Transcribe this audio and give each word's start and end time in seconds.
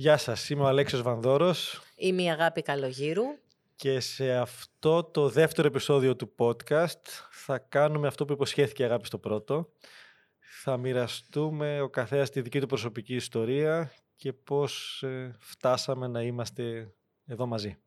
Γεια 0.00 0.16
σας, 0.16 0.50
είμαι 0.50 0.62
ο 0.62 0.66
Αλέξιος 0.66 1.02
Βανδόρος. 1.02 1.82
Είμαι 1.96 2.22
η 2.22 2.30
Αγάπη 2.30 2.62
Καλογύρου. 2.62 3.24
Και 3.76 4.00
σε 4.00 4.32
αυτό 4.32 5.04
το 5.04 5.28
δεύτερο 5.28 5.68
επεισόδιο 5.68 6.16
του 6.16 6.34
podcast 6.36 7.02
θα 7.30 7.58
κάνουμε 7.58 8.06
αυτό 8.06 8.24
που 8.24 8.32
υποσχέθηκε 8.32 8.82
η 8.82 8.86
Αγάπη 8.86 9.06
στο 9.06 9.18
πρώτο. 9.18 9.68
Θα 10.62 10.76
μοιραστούμε 10.76 11.80
ο 11.80 11.88
καθένας 11.88 12.30
τη 12.30 12.40
δική 12.40 12.60
του 12.60 12.66
προσωπική 12.66 13.14
ιστορία 13.14 13.92
και 14.16 14.32
πώς 14.32 15.02
ε, 15.02 15.36
φτάσαμε 15.38 16.06
να 16.06 16.22
είμαστε 16.22 16.92
εδώ 17.26 17.46
μαζί. 17.46 17.78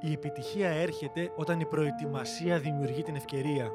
Η 0.00 0.12
επιτυχία 0.12 0.68
έρχεται 0.68 1.32
όταν 1.36 1.60
η 1.60 1.66
προετοιμασία 1.66 2.58
δημιουργεί 2.58 3.02
την 3.02 3.16
ευκαιρία. 3.16 3.70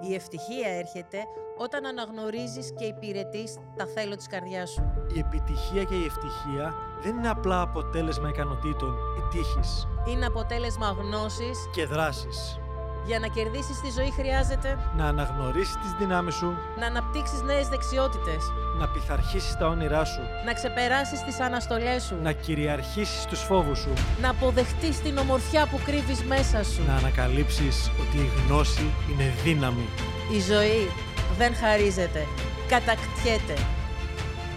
Η 0.00 0.14
ευτυχία 0.14 0.68
έρχεται 0.78 1.18
όταν 1.58 1.86
αναγνωρίζεις 1.86 2.72
και 2.78 2.84
υπηρετείς 2.84 3.58
τα 3.76 3.86
θέλω 3.86 4.16
της 4.16 4.26
καρδιάς 4.26 4.70
σου. 4.70 4.92
Η 5.14 5.18
επιτυχία 5.18 5.84
και 5.84 5.94
η 5.94 6.04
ευτυχία 6.04 6.74
δεν 7.02 7.16
είναι 7.16 7.28
απλά 7.28 7.60
αποτέλεσμα 7.60 8.28
ικανοτήτων 8.28 8.94
ή 9.18 9.20
τύχης. 9.30 9.88
Είναι 10.06 10.26
αποτέλεσμα 10.26 10.96
γνώσης 11.00 11.58
Και 11.72 11.86
δράσεις. 11.86 12.58
για 13.06 13.18
να 13.18 13.26
κερδίσεις 13.26 13.80
τη 13.80 13.90
ζωή 13.90 14.10
χρειάζεται 14.10 14.78
Να 14.96 15.04
αναγνωρίσεις 15.06 15.76
τις 15.76 15.92
δυνάμεις 15.98 16.34
σου, 16.34 16.54
να 16.78 16.86
αναπτύξεις 16.86 17.42
νέες 17.42 17.68
δεξιότητες, 17.68 18.52
να 18.78 18.88
πειθαρχήσεις 18.88 19.56
τα 19.58 19.66
όνειρά 19.68 20.04
σου, 20.04 20.20
να 20.46 20.52
ξεπεράσεις 20.52 21.20
τις 21.24 21.40
αναστολές 21.40 22.02
σου, 22.02 22.16
να 22.22 22.32
κυριαρχήσεις 22.32 23.24
τους 23.28 23.40
φόβους 23.40 23.78
σου, 23.78 23.92
να 24.22 24.30
αποδεχτείς 24.30 25.00
την 25.02 25.18
ομορφιά 25.18 25.66
που 25.70 25.80
κρύβεις 25.84 26.22
μέσα 26.22 26.64
σου. 26.64 26.80
να 26.86 26.94
ανακαλύψεις 26.94 27.90
ότι 28.00 28.16
η 28.16 28.30
γνώση 28.46 28.86
είναι 29.12 29.32
δύναμη. 29.44 29.88
Η 30.36 30.40
ζωή 30.40 30.90
δεν 31.38 31.54
χαρίζεται, 31.54 32.26
κατακτιέται. 32.68 33.54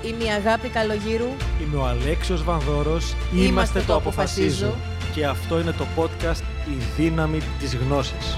Είμαι 0.03 0.23
η 0.23 0.27
Αγάπη 0.29 0.67
Καλογύρου. 0.67 1.29
Είμαι 1.61 1.77
ο 1.77 1.85
Αλέξιος 1.85 2.43
Βανδόρος, 2.43 3.15
Είμαστε 3.35 3.81
το 3.81 3.95
Αποφασίζω. 3.95 4.73
και 5.13 5.25
αυτό 5.25 5.59
είναι 5.59 5.71
το 5.71 5.85
podcast 5.97 6.41
«Η 6.69 6.77
δύναμη 6.97 7.39
της 7.59 7.75
γνώσης». 7.75 8.37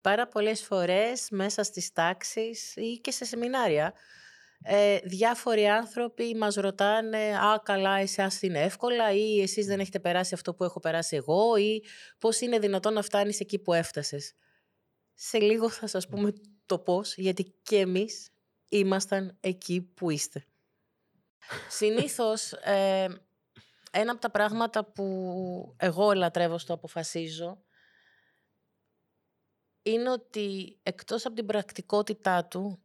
Πάρα 0.00 0.28
πολλές 0.28 0.62
φορές 0.62 1.26
μέσα 1.30 1.62
στις 1.62 1.92
τάξεις 1.92 2.76
ή 2.76 2.98
και 3.00 3.10
σε 3.10 3.24
σεμινάρια 3.24 3.94
ε, 4.62 4.98
διάφοροι 4.98 5.68
άνθρωποι 5.68 6.34
μας 6.34 6.54
ρωτάνε 6.54 7.36
«Α, 7.36 7.60
καλά, 7.64 7.96
εσάς 7.96 8.42
είναι 8.42 8.60
εύκολα» 8.60 9.12
ή 9.12 9.40
«Εσείς 9.42 9.66
δεν 9.66 9.80
έχετε 9.80 10.00
περάσει 10.00 10.34
αυτό 10.34 10.54
που 10.54 10.64
έχω 10.64 10.80
περάσει 10.80 11.16
εγώ» 11.16 11.56
ή 11.56 11.82
«Πώς 12.18 12.40
είναι 12.40 12.58
δυνατόν 12.58 12.92
να 12.92 13.02
φτάνεις 13.02 13.40
εκεί 13.40 13.58
που 13.58 13.72
έφτασες». 13.72 14.34
Σε 15.14 15.38
λίγο 15.38 15.70
θα 15.70 15.86
σας 15.86 16.08
πούμε 16.08 16.32
το 16.66 16.78
πώς, 16.78 17.16
γιατί 17.16 17.54
και 17.62 17.78
εμείς 17.78 18.30
ήμασταν 18.68 19.36
εκεί 19.40 19.80
που 19.80 20.10
είστε. 20.10 20.44
Συνήθως, 21.68 22.52
ε, 22.52 23.06
ένα 23.90 24.12
από 24.12 24.20
τα 24.20 24.30
πράγματα 24.30 24.84
που 24.84 25.74
εγώ 25.76 26.12
λατρεύω 26.12 26.58
στο 26.58 26.72
αποφασίζω 26.72 27.64
είναι 29.82 30.10
ότι 30.10 30.78
εκτός 30.82 31.26
από 31.26 31.34
την 31.34 31.46
πρακτικότητά 31.46 32.44
του 32.44 32.80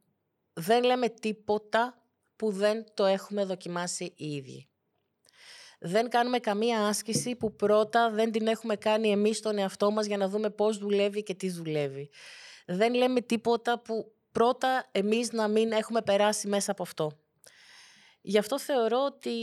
δεν 0.53 0.83
λέμε 0.83 1.09
τίποτα 1.09 2.01
που 2.35 2.51
δεν 2.51 2.85
το 2.93 3.05
έχουμε 3.05 3.45
δοκιμάσει 3.45 4.13
οι 4.15 4.35
ίδιοι. 4.35 4.67
Δεν 5.79 6.09
κάνουμε 6.09 6.39
καμία 6.39 6.87
άσκηση 6.87 7.35
που 7.35 7.55
πρώτα 7.55 8.09
δεν 8.09 8.31
την 8.31 8.47
έχουμε 8.47 8.75
κάνει 8.75 9.11
εμείς 9.11 9.37
στον 9.37 9.57
εαυτό 9.57 9.91
μας 9.91 10.05
για 10.05 10.17
να 10.17 10.27
δούμε 10.27 10.49
πώς 10.49 10.77
δουλεύει 10.77 11.23
και 11.23 11.33
τι 11.33 11.49
δουλεύει. 11.49 12.09
Δεν 12.65 12.93
λέμε 12.93 13.21
τίποτα 13.21 13.79
που 13.79 14.13
πρώτα 14.31 14.89
εμείς 14.91 15.31
να 15.31 15.47
μην 15.47 15.71
έχουμε 15.71 16.01
περάσει 16.01 16.47
μέσα 16.47 16.71
από 16.71 16.83
αυτό. 16.83 17.11
Γι' 18.21 18.37
αυτό 18.37 18.59
θεωρώ 18.59 19.05
ότι 19.05 19.33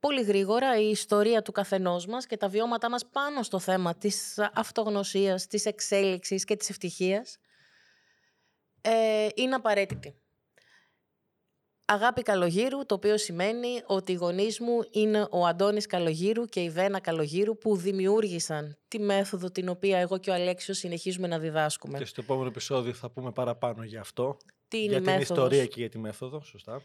πολύ 0.00 0.22
γρήγορα 0.22 0.80
η 0.80 0.90
ιστορία 0.90 1.42
του 1.42 1.52
καθενός 1.52 2.06
μας 2.06 2.26
και 2.26 2.36
τα 2.36 2.48
βιώματά 2.48 2.90
μας 2.90 3.06
πάνω 3.06 3.42
στο 3.42 3.58
θέμα 3.58 3.94
της 3.94 4.38
αυτογνωσίας, 4.54 5.46
της 5.46 5.66
εξέλιξης 5.66 6.44
και 6.44 6.56
της 6.56 6.70
ευτυχίας 6.70 7.38
ε, 8.80 9.26
είναι 9.34 9.54
απαραίτητη. 9.54 10.14
Αγάπη 11.90 12.22
Καλογύρου, 12.22 12.86
το 12.86 12.94
οποίο 12.94 13.18
σημαίνει 13.18 13.82
ότι 13.86 14.12
οι 14.12 14.14
γονείς 14.14 14.60
μου 14.60 14.80
είναι 14.90 15.26
ο 15.30 15.46
Αντώνης 15.46 15.86
Καλογύρου 15.86 16.44
και 16.44 16.60
η 16.60 16.70
Βένα 16.70 17.00
Καλογύρου 17.00 17.58
που 17.58 17.76
δημιούργησαν 17.76 18.78
τη 18.88 18.98
μέθοδο 18.98 19.50
την 19.50 19.68
οποία 19.68 19.98
εγώ 19.98 20.18
και 20.18 20.30
ο 20.30 20.34
Αλέξιος 20.34 20.78
συνεχίζουμε 20.78 21.26
να 21.26 21.38
διδάσκουμε. 21.38 21.98
Και 21.98 22.04
στο 22.04 22.20
επόμενο 22.24 22.48
επεισόδιο 22.48 22.92
θα 22.92 23.10
πούμε 23.10 23.32
παραπάνω 23.32 23.82
για 23.84 24.00
αυτό. 24.00 24.36
Τι 24.68 24.78
είναι 24.78 24.86
για 24.86 24.96
η 24.96 25.00
την 25.00 25.12
μέθοδος; 25.12 25.36
ιστορία 25.36 25.66
και 25.66 25.80
για 25.80 25.88
τη 25.88 25.98
μέθοδο, 25.98 26.42
σωστά. 26.42 26.82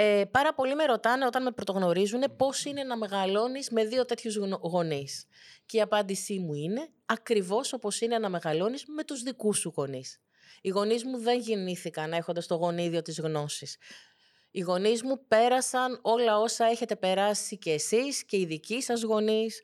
Ε, 0.00 0.24
πάρα 0.30 0.54
πολλοί 0.54 0.74
με 0.74 0.84
ρωτάνε 0.84 1.26
όταν 1.26 1.42
με 1.42 1.50
πρωτογνωρίζουν 1.50 2.22
πώς 2.36 2.64
είναι 2.64 2.82
να 2.84 2.96
μεγαλώνεις 2.96 3.70
με 3.70 3.84
δύο 3.84 4.04
τέτοιους 4.04 4.36
γνω- 4.36 4.60
γονείς. 4.62 5.26
Και 5.66 5.76
η 5.76 5.80
απάντησή 5.80 6.38
μου 6.38 6.54
είναι 6.54 6.88
ακριβώς 7.06 7.72
όπως 7.72 8.00
είναι 8.00 8.18
να 8.18 8.28
μεγαλώνεις 8.28 8.84
με 8.86 9.04
τους 9.04 9.22
δικούς 9.22 9.58
σου 9.58 9.72
γονείς. 9.76 10.20
Οι 10.60 10.68
γονείς 10.68 11.04
μου 11.04 11.18
δεν 11.18 11.38
γεννήθηκαν 11.40 12.12
έχοντας 12.12 12.46
το 12.46 12.54
γονίδιο 12.54 13.02
της 13.02 13.20
γνώσης. 13.20 13.76
Οι 14.50 14.60
γονείς 14.60 15.02
μου 15.02 15.26
πέρασαν 15.28 15.98
όλα 16.02 16.38
όσα 16.38 16.64
έχετε 16.64 16.96
περάσει 16.96 17.58
και 17.58 17.70
εσείς 17.72 18.24
και 18.24 18.36
οι 18.36 18.44
δικοί 18.46 18.82
σας 18.82 19.02
γονείς 19.02 19.62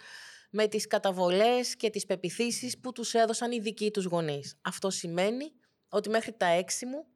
με 0.50 0.67
τις 0.69 0.87
καταβολές 0.87 1.77
και 1.77 1.91
τις 1.91 2.06
πεπιθήσεις 2.06 2.81
που 2.81 2.93
τους 2.93 3.15
έδωσαν 3.15 3.53
οι 3.53 3.59
δικοί 3.59 3.91
τους 3.91 4.05
γονείς. 4.05 4.59
Αυτό 4.62 4.91
σημαίνει 4.91 5.53
ότι 5.89 6.09
μέχρι 6.09 6.33
τα 6.33 6.47
έξι 6.47 6.87
μου 6.87 7.06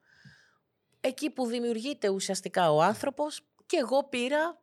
εκεί 1.01 1.31
που 1.31 1.47
δημιουργείται 1.47 2.09
ουσιαστικά 2.09 2.73
ο 2.73 2.83
άνθρωπος 2.83 3.41
και 3.67 3.77
εγώ 3.77 4.09
πήρα 4.09 4.63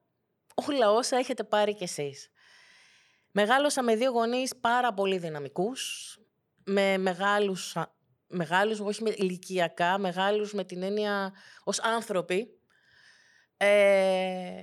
όλα 0.68 0.92
όσα 0.92 1.18
έχετε 1.18 1.44
πάρει 1.44 1.76
κι 1.76 1.84
εσείς. 1.84 2.30
Μεγάλωσα 3.32 3.84
με 3.84 3.96
δύο 3.96 4.12
γονείς 4.12 4.56
πάρα 4.56 4.94
πολύ 4.94 5.18
δυναμικούς, 5.18 6.18
με 6.64 6.98
μεγάλους, 6.98 7.76
α- 7.76 7.96
μεγάλους 8.28 8.80
όχι 8.80 9.04
με 9.04 9.14
ηλικιακά, 9.18 9.98
μεγάλους 9.98 10.54
με 10.54 10.64
την 10.64 10.84
έννοια 10.84 11.34
ως 11.64 11.80
άνθρωποι. 11.80 12.60
Ε, 13.58 14.62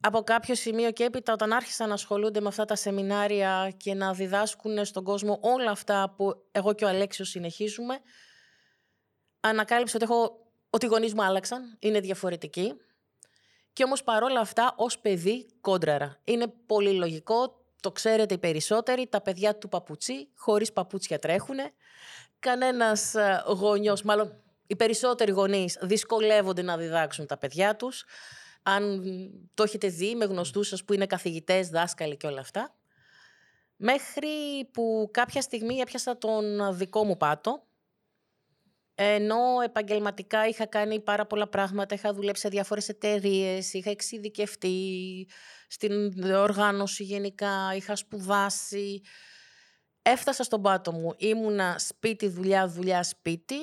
από 0.00 0.22
κάποιο 0.22 0.54
σημείο 0.54 0.90
και 0.90 1.04
έπειτα 1.04 1.32
όταν 1.32 1.52
άρχισαν 1.52 1.88
να 1.88 1.94
ασχολούνται 1.94 2.40
με 2.40 2.48
αυτά 2.48 2.64
τα 2.64 2.74
σεμινάρια 2.74 3.74
και 3.76 3.94
να 3.94 4.14
διδάσκουν 4.14 4.84
στον 4.84 5.04
κόσμο 5.04 5.38
όλα 5.42 5.70
αυτά 5.70 6.14
που 6.16 6.46
εγώ 6.52 6.72
και 6.72 6.84
ο 6.84 6.88
Αλέξιος 6.88 7.28
συνεχίζουμε, 7.28 8.00
ανακάλυψα 9.40 9.96
ότι, 9.96 10.04
έχω, 10.04 10.45
ότι 10.70 10.86
οι 10.86 10.88
γονείς 10.88 11.14
μου 11.14 11.22
άλλαξαν, 11.22 11.76
είναι 11.78 12.00
διαφορετικοί. 12.00 12.76
Και 13.72 13.84
όμως 13.84 14.02
παρόλα 14.02 14.40
αυτά, 14.40 14.74
ως 14.76 14.98
παιδί, 14.98 15.46
κόντραρα. 15.60 16.20
Είναι 16.24 16.46
πολύ 16.66 16.92
λογικό, 16.92 17.64
το 17.80 17.92
ξέρετε 17.92 18.34
οι 18.34 18.38
περισσότεροι, 18.38 19.06
τα 19.06 19.20
παιδιά 19.20 19.56
του 19.56 19.68
παπουτσί, 19.68 20.28
χωρίς 20.36 20.72
παπούτσια 20.72 21.18
τρέχουνε. 21.18 21.72
Κανένας 22.38 23.14
ε, 23.14 23.42
γονιός, 23.46 24.02
μάλλον 24.02 24.42
οι 24.66 24.76
περισσότεροι 24.76 25.30
γονείς 25.30 25.78
δυσκολεύονται 25.80 26.62
να 26.62 26.76
διδάξουν 26.76 27.26
τα 27.26 27.38
παιδιά 27.38 27.76
τους. 27.76 28.04
Αν 28.62 29.02
το 29.54 29.62
έχετε 29.62 29.88
δει 29.88 30.14
με 30.14 30.24
γνωστούς 30.24 30.68
σας 30.68 30.84
που 30.84 30.92
είναι 30.92 31.06
καθηγητές, 31.06 31.68
δάσκαλοι 31.68 32.16
και 32.16 32.26
όλα 32.26 32.40
αυτά. 32.40 32.74
Μέχρι 33.76 34.28
που 34.72 35.08
κάποια 35.12 35.40
στιγμή 35.40 35.76
έπιασα 35.76 36.18
τον 36.18 36.76
δικό 36.76 37.04
μου 37.04 37.16
πάτο, 37.16 37.65
ενώ 38.98 39.60
επαγγελματικά 39.64 40.46
είχα 40.46 40.66
κάνει 40.66 41.00
πάρα 41.00 41.26
πολλά 41.26 41.48
πράγματα, 41.48 41.94
είχα 41.94 42.12
δουλέψει 42.12 42.42
σε 42.42 42.48
διάφορες 42.48 42.88
εταιρείες, 42.88 43.72
είχα 43.72 43.90
εξειδικευτεί 43.90 45.28
στην 45.68 46.22
οργάνωση 46.32 47.02
γενικά, 47.04 47.74
είχα 47.74 47.96
σπουδάσει. 47.96 49.00
Έφτασα 50.02 50.42
στον 50.42 50.62
πάτο 50.62 50.92
μου, 50.92 51.14
ήμουνα 51.16 51.78
σπίτι, 51.78 52.28
δουλειά, 52.28 52.68
δουλειά, 52.68 53.02
σπίτι, 53.02 53.56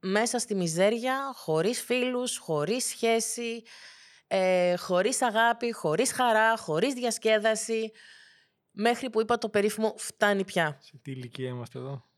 μέσα 0.00 0.38
στη 0.38 0.54
μιζέρια, 0.54 1.32
χωρίς 1.34 1.82
φίλους, 1.82 2.36
χωρίς 2.36 2.84
σχέση, 2.84 3.62
ε, 4.26 4.76
χωρίς 4.76 5.22
αγάπη, 5.22 5.72
χωρίς 5.72 6.12
χαρά, 6.12 6.56
χωρίς 6.56 6.94
διασκέδαση, 6.94 7.90
μέχρι 8.70 9.10
που 9.10 9.20
είπα 9.20 9.38
το 9.38 9.48
περίφημο 9.48 9.94
«φτάνει 9.96 10.44
πια». 10.44 10.78
Σε 10.80 10.98
τι 11.02 11.10
ηλικία 11.10 11.48
είμαστε 11.48 11.78
εδώ; 11.78 12.08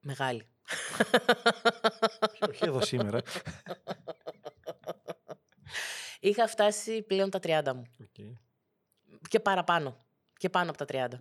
Μεγάλη. 0.00 0.49
Όχι 2.50 2.64
εδώ 2.64 2.84
σήμερα. 2.84 3.20
Είχα 6.20 6.46
φτάσει 6.46 7.02
πλέον 7.02 7.30
τα 7.30 7.38
30 7.42 7.62
μου. 7.74 7.82
Οκ. 8.00 8.36
Και 9.28 9.40
παραπάνω. 9.40 10.04
Και 10.36 10.48
πάνω 10.48 10.70
από 10.70 10.84
τα 10.84 11.08
30. 11.08 11.18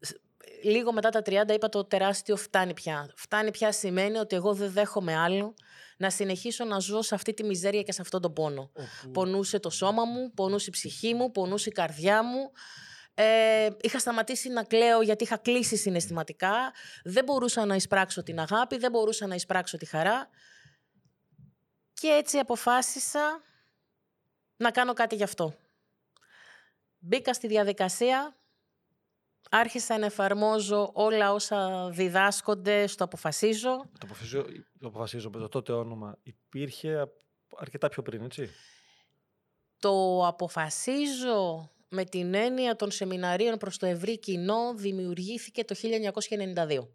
Σ- 0.00 0.16
Λίγο 0.62 0.92
μετά 0.92 1.08
τα 1.10 1.20
30 1.26 1.48
είπα 1.54 1.68
το 1.68 1.84
τεράστιο 1.84 2.36
φτάνει 2.36 2.74
πια. 2.74 3.12
Φτάνει 3.16 3.50
πια 3.50 3.72
σημαίνει 3.72 4.18
ότι 4.18 4.36
εγώ 4.36 4.54
δεν 4.54 4.70
δέχομαι 4.72 5.14
άλλο 5.16 5.54
να 5.96 6.10
συνεχίσω 6.10 6.64
να 6.64 6.78
ζω 6.78 7.02
σε 7.02 7.14
αυτή 7.14 7.34
τη 7.34 7.44
μιζέρια 7.44 7.82
και 7.82 7.92
σε 7.92 8.00
αυτόν 8.02 8.20
τον 8.20 8.32
πόνο. 8.32 8.70
Όπου- 8.74 9.10
Πονούσε 9.10 9.58
το 9.58 9.70
σώμα 9.70 10.04
μου, 10.04 10.32
πονούσε 10.34 10.64
η 10.68 10.72
ψυχή 10.72 11.14
μου, 11.14 11.30
πονούσε 11.30 11.68
η 11.68 11.72
καρδιά 11.72 12.22
μου. 12.22 12.50
Ε, 13.14 13.68
είχα 13.80 13.98
σταματήσει 13.98 14.48
να 14.48 14.64
κλαίω 14.64 15.02
γιατί 15.02 15.24
είχα 15.24 15.36
κλείσει 15.36 15.76
συναισθηματικά. 15.76 16.72
Δεν 17.04 17.24
μπορούσα 17.24 17.64
να 17.64 17.74
εισπράξω 17.74 18.22
την 18.22 18.38
αγάπη, 18.38 18.76
δεν 18.78 18.90
μπορούσα 18.90 19.26
να 19.26 19.34
εισπράξω 19.34 19.76
τη 19.76 19.86
χαρά. 19.86 20.28
Και 21.92 22.08
έτσι 22.08 22.38
αποφάσισα 22.38 23.42
να 24.56 24.70
κάνω 24.70 24.92
κάτι 24.92 25.14
γι' 25.14 25.22
αυτό. 25.22 25.54
Μπήκα 26.98 27.34
στη 27.34 27.46
διαδικασία, 27.46 28.36
άρχισα 29.50 29.98
να 29.98 30.06
εφαρμόζω 30.06 30.90
όλα 30.94 31.32
όσα 31.32 31.90
διδάσκονται 31.90 32.86
στο 32.86 33.04
αποφασίζω. 33.04 33.76
Το 33.76 34.02
αποφασίζω, 34.02 34.44
το 34.80 34.88
αποφασίζω 34.88 35.30
με 35.30 35.38
το 35.38 35.48
τότε 35.48 35.72
όνομα 35.72 36.18
υπήρχε 36.22 37.12
αρκετά 37.56 37.88
πιο 37.88 38.02
πριν, 38.02 38.22
έτσι; 38.22 38.50
Το 39.78 40.26
αποφασίζω 40.26 41.70
με 41.94 42.04
την 42.04 42.34
έννοια 42.34 42.76
των 42.76 42.90
σεμιναρίων 42.90 43.58
προς 43.58 43.78
το 43.78 43.86
ευρύ 43.86 44.18
κοινό 44.18 44.74
δημιουργήθηκε 44.74 45.64
το 45.64 45.74
1992. 45.74 46.88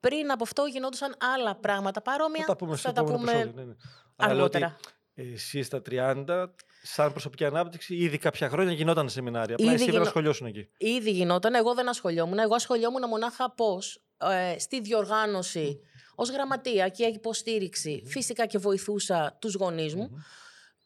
Πριν 0.00 0.30
από 0.30 0.42
αυτό 0.42 0.64
γινόντουσαν 0.64 1.14
άλλα 1.34 1.56
πράγματα 1.56 2.02
παρόμοια. 2.02 2.44
Θα 2.44 2.46
τα 2.46 2.56
πούμε, 2.56 2.76
θα 2.76 2.92
τα 2.92 3.04
πούμε 3.04 3.44
ναι, 3.54 3.62
ναι. 3.62 3.74
αργότερα. 4.16 4.76
Εσύ 5.14 5.62
στα 5.62 5.82
30, 5.90 6.46
σαν 6.82 7.10
προσωπική 7.10 7.44
ανάπτυξη, 7.44 7.94
ήδη 7.96 8.18
κάποια 8.18 8.48
χρόνια 8.48 8.72
γινόταν 8.72 9.08
σεμινάρια. 9.08 9.54
Απλά 9.54 9.72
εσύ 9.72 9.90
δεν 9.90 10.00
ασχολιώσουν 10.00 10.46
εκεί. 10.46 10.68
Ήδη 10.76 11.10
γινόταν, 11.10 11.54
εγώ 11.54 11.74
δεν 11.74 11.88
ασχολιόμουν. 11.88 12.38
Εγώ 12.38 12.54
ασχολιόμουν 12.54 13.08
μονάχα 13.08 13.50
πώς 13.50 14.02
ε, 14.18 14.58
στη 14.58 14.80
διοργάνωση 14.80 15.80
mm. 15.80 16.12
ως 16.14 16.30
γραμματεία 16.30 16.88
και 16.88 17.04
υποστήριξη. 17.04 18.02
Φυσικά 18.06 18.46
και 18.46 18.58
βοηθούσα 18.58 19.36
τους 19.40 19.54
γονείς 19.54 19.94
μου. 19.94 20.10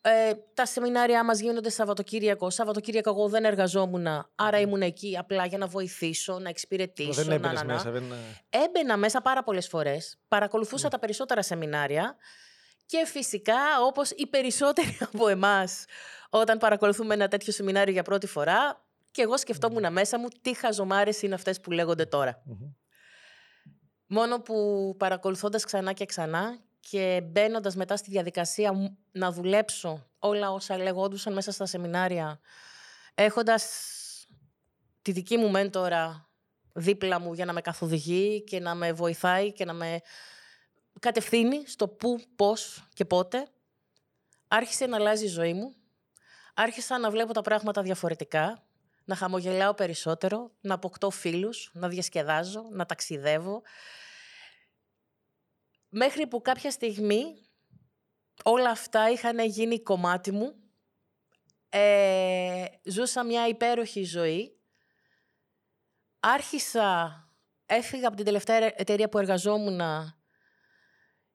Ε, 0.04 0.32
τα 0.54 0.66
σεμινάρια 0.66 1.24
μας 1.24 1.40
γίνονται 1.40 1.70
Σαββατοκύριακο. 1.70 2.50
Σαββατοκύριακο 2.50 3.10
εγώ 3.10 3.28
δεν 3.28 3.44
εργαζόμουν, 3.44 4.06
άρα 4.34 4.58
ήμουν 4.60 4.82
εκεί 4.82 5.16
απλά 5.18 5.46
για 5.46 5.58
να 5.58 5.66
βοηθήσω, 5.66 6.38
να 6.38 6.48
εξυπηρετήσω. 6.48 7.24
Δεν 7.24 7.40
να, 7.40 7.52
να, 7.52 7.64
μέσα. 7.64 7.90
Δεν... 7.90 8.04
Έμπαινα 8.48 8.96
μέσα 8.96 9.20
πάρα 9.20 9.42
πολλές 9.42 9.68
φορές. 9.68 10.18
Παρακολουθούσα 10.28 10.88
τα 10.88 10.98
περισσότερα 10.98 11.42
σεμινάρια. 11.42 12.16
Και 12.86 13.06
φυσικά, 13.06 13.54
όπως 13.86 14.10
οι 14.10 14.26
περισσότεροι 14.26 14.98
από 15.12 15.28
εμάς, 15.28 15.84
όταν 16.30 16.58
παρακολουθούμε 16.58 17.14
ένα 17.14 17.28
τέτοιο 17.28 17.52
σεμινάριο 17.52 17.92
για 17.92 18.02
πρώτη 18.02 18.26
φορά, 18.26 18.84
και 19.10 19.22
εγώ 19.22 19.36
σκεφτόμουν 19.36 19.92
μέσα 19.92 20.18
μου 20.18 20.28
τι 20.40 20.54
χαζομάρες 20.54 21.22
είναι 21.22 21.34
αυτές 21.34 21.60
που 21.60 21.70
λέγονται 21.70 22.06
Μόνο 24.06 24.40
που 24.40 24.94
παρακολουθώντας 24.98 25.64
ξανά 25.64 25.92
και 25.92 26.04
ξανά 26.04 26.58
και 26.90 27.22
μπαίνοντας 27.24 27.76
μετά 27.76 27.96
στη 27.96 28.10
διαδικασία 28.10 28.96
να 29.12 29.32
δουλέψω 29.32 30.06
όλα 30.18 30.50
όσα 30.50 30.78
λέγοντουσαν 30.78 31.32
μέσα 31.32 31.52
στα 31.52 31.66
σεμινάρια, 31.66 32.40
έχοντας 33.14 33.64
τη 35.02 35.12
δική 35.12 35.36
μου 35.36 35.50
μέντορα 35.50 36.28
δίπλα 36.72 37.20
μου 37.20 37.32
για 37.32 37.44
να 37.44 37.52
με 37.52 37.60
καθοδηγεί 37.60 38.42
και 38.42 38.60
να 38.60 38.74
με 38.74 38.92
βοηθάει 38.92 39.52
και 39.52 39.64
να 39.64 39.72
με 39.72 40.00
κατευθύνει 41.00 41.66
στο 41.66 41.88
πού, 41.88 42.20
πώς 42.36 42.88
και 42.94 43.04
πότε, 43.04 43.48
άρχισε 44.48 44.86
να 44.86 44.96
αλλάζει 44.96 45.24
η 45.24 45.28
ζωή 45.28 45.54
μου. 45.54 45.74
Άρχισα 46.54 46.98
να 46.98 47.10
βλέπω 47.10 47.32
τα 47.32 47.42
πράγματα 47.42 47.82
διαφορετικά, 47.82 48.62
να 49.04 49.14
χαμογελάω 49.14 49.74
περισσότερο, 49.74 50.50
να 50.60 50.74
αποκτώ 50.74 51.10
φίλους, 51.10 51.70
να 51.72 51.88
διασκεδάζω, 51.88 52.62
να 52.72 52.86
ταξιδεύω, 52.86 53.62
Μέχρι 55.94 56.26
που 56.26 56.42
κάποια 56.42 56.70
στιγμή 56.70 57.24
όλα 58.44 58.70
αυτά 58.70 59.10
είχαν 59.10 59.38
γίνει 59.38 59.82
κομμάτι 59.82 60.30
μου. 60.30 60.54
Ε, 61.68 62.64
ζούσα 62.84 63.24
μια 63.24 63.48
υπέροχη 63.48 64.04
ζωή. 64.04 64.60
Άρχισα, 66.20 67.16
έφυγα 67.66 68.06
από 68.06 68.16
την 68.16 68.24
τελευταία 68.24 68.56
εταιρεία 68.56 69.08
που 69.08 69.18
εργαζόμουν 69.18 69.80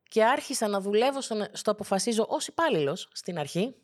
και 0.04 0.26
άρχισα 0.26 0.68
να 0.68 0.80
δουλεύω 0.80 1.22
στο, 1.22 1.72
αποφασίζω 1.72 2.26
ως 2.30 2.48
υπάλληλος 2.48 3.10
στην 3.14 3.40
αρχή. 3.40 3.76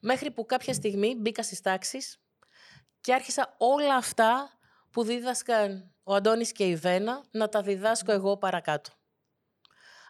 Μέχρι 0.00 0.30
που 0.30 0.46
κάποια 0.46 0.74
στιγμή 0.74 1.14
μπήκα 1.14 1.42
στις 1.42 1.60
τάξεις 1.60 2.22
και 3.00 3.14
άρχισα 3.14 3.54
όλα 3.58 3.96
αυτά 3.96 4.58
που 4.90 5.02
δίδασκαν 5.02 5.94
ο 6.02 6.14
Αντώνης 6.14 6.52
και 6.52 6.64
η 6.68 6.76
Βένα 6.76 7.24
να 7.30 7.48
τα 7.48 7.62
διδάσκω 7.62 8.12
εγώ 8.12 8.36
παρακάτω. 8.36 8.92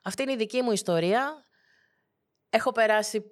Αυτή 0.02 0.22
είναι 0.22 0.32
η 0.32 0.37
δική 0.37 0.62
μου 0.62 0.72
ιστορία. 0.72 1.46
Έχω 2.50 2.72
περάσει 2.72 3.31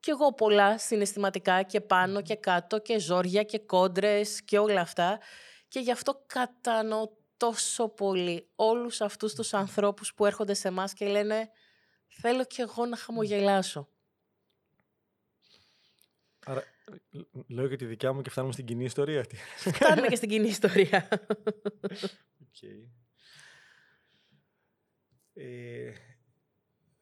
κι 0.00 0.10
εγώ 0.10 0.34
πολλά 0.34 0.78
συναισθηματικά 0.78 1.62
και 1.62 1.80
πάνω 1.80 2.22
και 2.22 2.36
κάτω 2.36 2.78
και 2.80 2.98
ζόρια 2.98 3.42
και 3.42 3.58
κόντρες 3.58 4.42
και 4.42 4.58
όλα 4.58 4.80
αυτά. 4.80 5.20
Και 5.68 5.80
γι' 5.80 5.90
αυτό 5.90 6.24
κατανοώ 6.26 7.08
τόσο 7.36 7.88
πολύ 7.88 8.48
όλους 8.54 9.00
αυτούς 9.00 9.34
τους 9.34 9.54
ανθρώπους 9.54 10.14
που 10.14 10.26
έρχονται 10.26 10.54
σε 10.54 10.68
εμάς 10.68 10.92
και 10.92 11.06
λένε 11.06 11.50
θέλω 12.06 12.44
κι 12.44 12.60
εγώ 12.60 12.86
να 12.86 12.96
χαμογελάσω. 12.96 13.88
Άρα, 16.44 16.64
λέω 17.46 17.68
και 17.68 17.76
τη 17.76 17.84
δικιά 17.84 18.12
μου 18.12 18.22
και 18.22 18.30
φτάνουμε 18.30 18.52
στην 18.52 18.64
κοινή 18.64 18.84
ιστορία. 18.84 19.26
Φτάνουμε 19.56 20.06
και 20.06 20.16
στην 20.16 20.28
κοινή 20.28 20.48
ιστορία. 20.48 21.08
Okay. 22.52 22.88
Ε, 25.34 25.92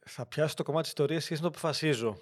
θα 0.08 0.26
πιάσω 0.26 0.54
το 0.54 0.62
κομμάτι 0.62 0.82
της 0.82 0.90
ιστορίας 0.90 1.26
και 1.26 1.34
να 1.34 1.40
το 1.40 1.46
αποφασίζω. 1.46 2.16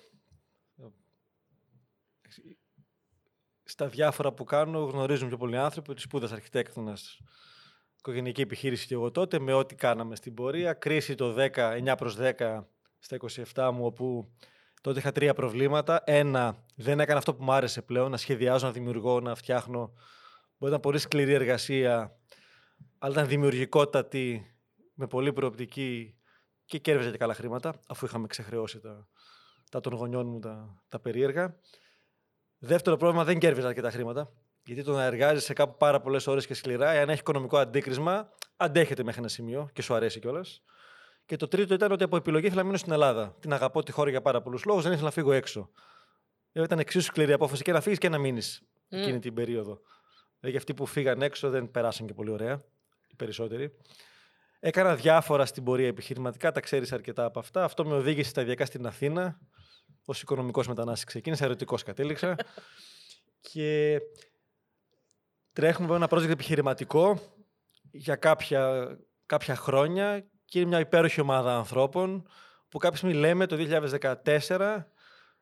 Στα 3.65 3.88
διάφορα 3.88 4.33
που 4.33 4.44
κάνω 4.44 4.85
γνωρίζουν 4.85 5.29
πιο 5.29 5.37
πολλοί 5.37 5.56
άνθρωποι 5.56 5.91
ότι 5.91 6.00
σπούδασα 6.00 6.35
αρχιτέκτονας 6.35 7.21
οικογενειακή 7.99 8.41
επιχείρηση 8.41 8.87
και 8.87 8.94
εγώ 8.94 9.11
τότε 9.11 9.38
με 9.38 9.53
ό,τι 9.53 9.75
κάναμε 9.75 10.17
στην 10.17 10.35
πορεία. 10.35 10.73
Κρίση 10.73 11.15
το 11.15 11.35
10, 11.38 11.49
9 11.55 11.94
προς 11.97 12.17
10 12.19 12.65
στα 12.99 13.17
27 13.55 13.71
μου 13.73 13.85
όπου 13.85 14.33
τότε 14.81 14.99
είχα 14.99 15.12
τρία 15.12 15.35
προβλήματα. 15.35 16.03
Ένα, 16.05 16.65
δεν 16.75 17.00
έκανα 17.00 17.19
αυτό 17.19 17.35
που 17.35 17.44
μου 17.44 17.53
άρεσε 17.53 17.83
πλέον, 17.83 18.11
να 18.11 18.17
σχεδιάζω, 18.17 18.67
να 18.67 18.73
δημιουργώ, 18.73 19.21
να 19.21 19.35
φτιάχνω. 19.35 19.79
Μπορεί 19.79 19.93
να 20.59 20.69
ήταν 20.69 20.81
πολύ 20.81 20.99
σκληρή 20.99 21.33
εργασία, 21.33 22.17
αλλά 22.99 23.12
ήταν 23.12 23.27
δημιουργικότατη, 23.29 24.56
με 24.94 25.06
πολύ 25.06 25.33
προοπτική 25.33 26.15
και 26.66 26.78
κέρδιζα 26.78 27.10
και 27.10 27.16
καλά 27.16 27.34
χρήματα, 27.34 27.80
αφού 27.86 28.04
είχαμε 28.04 28.26
ξεχρεώσει 28.26 28.80
τα, 28.80 29.08
τα 29.70 29.80
των 29.80 29.94
γονιών 29.94 30.26
μου 30.26 30.38
τα, 30.38 30.82
τα 30.88 31.00
περίεργα. 31.00 31.56
Δεύτερο 32.58 32.96
πρόβλημα, 32.96 33.24
δεν 33.24 33.38
κέρδιζα 33.38 33.68
αρκετά 33.68 33.90
χρήματα. 33.90 34.32
Γιατί 34.64 34.82
το 34.82 34.92
να 34.92 35.04
εργάζεσαι 35.04 35.52
κάπου 35.52 35.76
πάρα 35.76 36.00
πολλές 36.00 36.26
ώρες 36.26 36.46
και 36.46 36.54
σκληρά, 36.54 36.90
εάν 36.90 37.08
έχει 37.08 37.20
οικονομικό 37.20 37.58
αντίκρισμα, 37.58 38.32
αντέχεται 38.56 39.02
μέχρι 39.02 39.20
ένα 39.20 39.28
σημείο 39.28 39.70
και 39.72 39.82
σου 39.82 39.94
αρέσει 39.94 40.20
κιόλας. 40.20 40.62
Και 41.26 41.36
το 41.36 41.48
τρίτο 41.48 41.74
ήταν 41.74 41.92
ότι 41.92 42.04
από 42.04 42.16
επιλογή 42.16 42.46
ήθελα 42.46 42.60
να 42.60 42.66
μείνω 42.66 42.78
στην 42.78 42.92
Ελλάδα. 42.92 43.36
Την 43.40 43.52
αγαπώ 43.52 43.82
τη 43.82 43.92
χώρα 43.92 44.10
για 44.10 44.22
πάρα 44.22 44.42
πολλούς 44.42 44.64
λόγους, 44.64 44.82
δεν 44.82 44.92
ήθελα 44.92 45.06
να 45.06 45.12
φύγω 45.12 45.32
έξω. 45.32 45.70
Ε, 46.52 46.62
ήταν 46.62 46.78
εξίσου 46.78 47.06
σκληρή 47.06 47.32
απόφαση 47.32 47.62
και 47.62 47.73
να 47.73 47.80
φύγεις 47.80 47.99
και 47.99 48.08
να 48.08 48.18
μείνεις 48.18 48.62
mm. 48.62 48.96
εκείνη 48.96 49.18
την 49.18 49.35
περίοδο. 49.35 49.80
Δηλαδή 50.40 50.58
αυτοί 50.58 50.75
που 50.75 50.87
φύγαν 50.87 51.23
έξω 51.23 51.50
δεν 51.50 51.70
περάσαν 51.70 52.06
και 52.06 52.14
πολύ 52.14 52.30
ωραία, 52.30 52.64
οι 53.08 53.14
περισσότεροι. 53.16 53.76
Έκανα 54.60 54.94
διάφορα 54.94 55.46
στην 55.46 55.64
πορεία 55.64 55.86
επιχειρηματικά, 55.86 56.52
τα 56.52 56.60
ξέρεις 56.60 56.92
αρκετά 56.92 57.25
από 57.25 57.38
αυτά. 57.38 57.64
Αυτό 57.64 57.84
με 57.84 57.94
οδήγησε 57.94 58.30
σταδιακά 58.30 58.64
στην 58.64 58.86
Αθήνα. 58.86 59.38
Ω 60.04 60.12
οικονομικός 60.22 60.68
μετανάστης 60.68 61.04
ξεκίνησα, 61.04 61.44
ερωτικός 61.44 61.82
κατέληξα. 61.82 62.36
και 63.52 63.98
τρέχουμε 65.52 65.94
ένα 65.94 66.06
project 66.10 66.28
επιχειρηματικό 66.28 67.20
για 67.90 68.16
κάποια, 68.16 68.88
κάποια 69.26 69.56
χρόνια 69.56 70.26
και 70.44 70.58
είναι 70.58 70.68
μια 70.68 70.80
υπέροχη 70.80 71.20
ομάδα 71.20 71.56
ανθρώπων 71.56 72.28
που 72.68 72.78
κάποια 72.78 72.96
στιγμή 72.96 73.16
λέμε 73.16 73.46
το 73.46 73.56
2014 74.26 74.82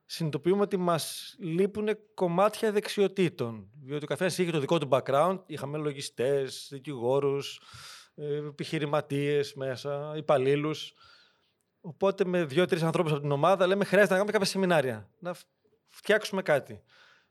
συνειδητοποιούμε 0.04 0.62
ότι 0.62 0.76
μας 0.76 1.34
λείπουν 1.38 1.88
κομμάτια 2.14 2.72
δεξιοτήτων. 2.72 3.70
Διότι 3.82 4.04
ο 4.04 4.06
καθένας 4.06 4.38
είχε 4.38 4.50
το 4.50 4.58
δικό 4.58 4.78
του 4.78 4.88
background. 4.90 5.38
Είχαμε 5.46 5.78
λογιστές, 5.78 6.68
δικηγόρους, 6.70 7.56
ε, 7.56 7.62
επιχειρηματίες 8.16 9.54
μέσα, 9.54 10.12
υπαλλήλους. 10.16 10.94
Οπότε 11.80 12.24
με 12.24 12.44
δύο-τρεις 12.44 12.82
ανθρώπους 12.82 13.12
από 13.12 13.20
την 13.20 13.30
ομάδα 13.30 13.66
λέμε: 13.66 13.84
Χρειάζεται 13.84 14.12
να 14.12 14.18
κάνουμε 14.18 14.32
κάποια 14.32 14.52
σεμινάρια. 14.52 15.10
Να 15.18 15.34
φτιάξουμε 15.88 16.42
κάτι. 16.42 16.82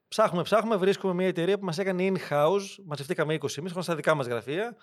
Ψάχνουμε, 0.08 0.44
ψάχνουμε, 0.44 0.76
βρίσκουμε 0.76 1.14
μια 1.14 1.28
εταιρεία 1.28 1.60
που 1.60 1.66
μας 1.66 1.78
έκανε 1.78 2.12
in-house. 2.14 2.66
Μαζευτήκαμε 2.86 3.34
20 3.34 3.58
εμείς, 3.58 3.72
στα 3.80 3.96
δικά 3.96 4.16
μας 4.16 4.28
γραφεία. 4.28 4.76